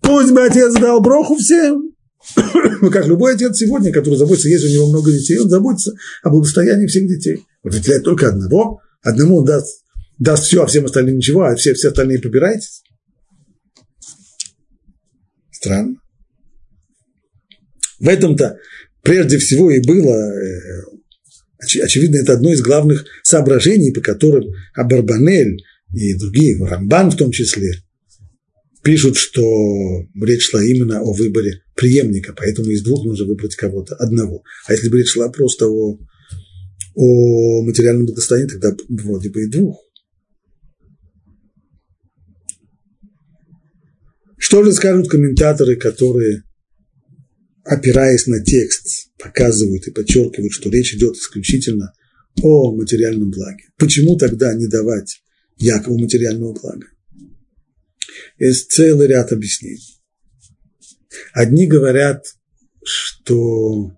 [0.00, 1.92] Пусть бы отец дал броху всем,
[2.80, 6.30] ну, как любой отец сегодня, который заботится, если у него много детей, он заботится о
[6.30, 7.44] благосостоянии всех детей.
[7.62, 9.82] Вот выделяет только одного, одному он даст
[10.18, 12.82] даст все, а всем остальным ничего, а все, все остальные побирайтесь.
[15.50, 15.96] Странно.
[17.98, 18.58] В этом-то
[19.02, 20.84] прежде всего и было, э,
[21.82, 24.44] очевидно, это одно из главных соображений, по которым
[24.74, 25.64] Абарбанель
[25.94, 27.72] и другие, Рамбан в том числе,
[28.82, 29.42] пишут, что
[30.20, 34.42] речь шла именно о выборе преемника, поэтому из двух нужно выбрать кого-то одного.
[34.66, 35.98] А если бы речь шла просто о,
[36.94, 39.78] о материальном благосостоянии, тогда вроде бы и двух.
[44.36, 46.44] Что же скажут комментаторы, которые,
[47.64, 51.92] опираясь на текст, показывают и подчеркивают, что речь идет исключительно
[52.42, 53.64] о материальном благе?
[53.76, 55.22] Почему тогда не давать
[55.58, 56.86] Якову материального блага?
[58.38, 60.00] Есть целый ряд объяснений.
[61.32, 62.24] Одни говорят,
[62.82, 63.92] что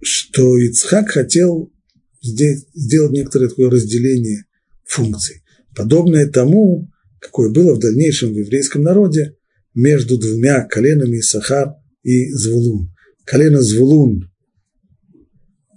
[0.00, 1.72] что Ицхак хотел
[2.20, 4.44] сделать некоторое такое разделение
[4.84, 5.42] функций,
[5.76, 9.36] подобное тому, какое было в дальнейшем в еврейском народе
[9.74, 12.92] между двумя коленами Сахар и Звулун.
[13.24, 14.30] Колено Звулун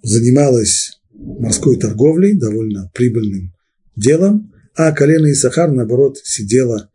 [0.01, 3.53] занималось морской торговлей, довольно прибыльным
[3.95, 6.89] делом, а колено Исахар, наоборот, сидело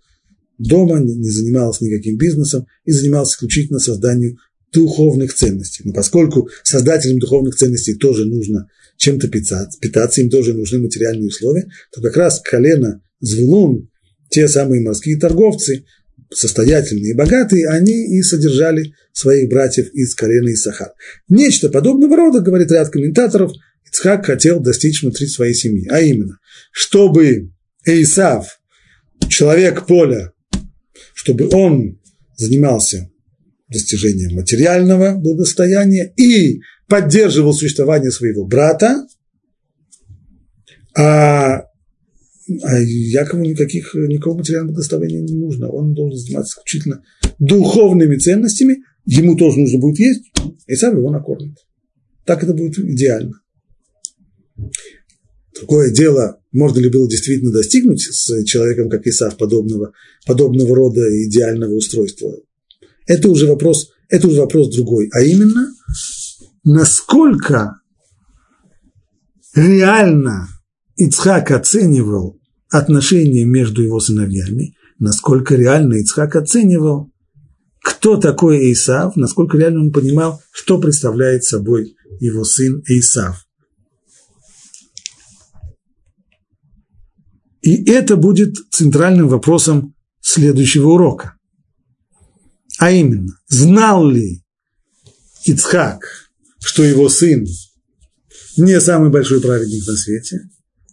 [0.59, 4.37] дома, не занималось никаким бизнесом и занималась исключительно созданием
[4.73, 5.83] духовных ценностей.
[5.85, 8.69] Но поскольку создателям духовных ценностей тоже нужно
[8.99, 13.91] чем-то питаться, им тоже нужны материальные условия, то как раз колено Звулун,
[14.31, 15.85] те самые морские торговцы,
[16.33, 20.93] состоятельные и богатые, они и содержали своих братьев из колена Исахар.
[21.29, 23.53] Нечто подобного рода, говорит ряд комментаторов,
[23.91, 26.39] Ицхак хотел достичь внутри своей семьи, а именно,
[26.73, 27.53] чтобы
[27.85, 28.61] Исав,
[29.29, 30.33] человек поля,
[31.15, 31.99] чтобы он
[32.37, 33.11] занимался
[33.69, 39.07] достижением материального благосостояния и поддерживал существование своего брата,
[40.97, 41.63] а,
[42.63, 45.69] а Якову никаких, никакого материального благословения не нужно.
[45.71, 47.05] Он должен заниматься исключительно
[47.39, 50.25] духовными ценностями, ему тоже нужно будет есть,
[50.67, 51.57] и сам его накормит.
[52.25, 53.40] Так это будет идеально.
[55.57, 59.93] Другое дело, можно ли было действительно достигнуть с человеком, как Исав, подобного,
[60.27, 62.33] подобного рода идеального устройства.
[63.07, 65.75] Это уже вопрос, это уже вопрос другой, а именно,
[66.65, 67.81] насколько
[69.55, 70.49] реально
[70.97, 72.39] Ицхак оценивал
[72.71, 77.11] отношения между его сыновьями, насколько реально Ицхак оценивал,
[77.83, 83.45] кто такой Исав, насколько реально он понимал, что представляет собой его сын Исав.
[87.71, 91.37] И это будет центральным вопросом следующего урока.
[92.79, 94.43] А именно, знал ли
[95.45, 96.03] Ицхак,
[96.59, 97.47] что его сын
[98.57, 100.41] не самый большой праведник на свете,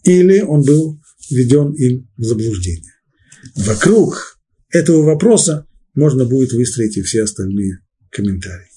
[0.04, 2.92] или он был введен им в заблуждение.
[3.56, 4.38] Вокруг
[4.70, 5.66] этого вопроса
[5.96, 7.80] можно будет выстроить и все остальные
[8.12, 8.67] комментарии.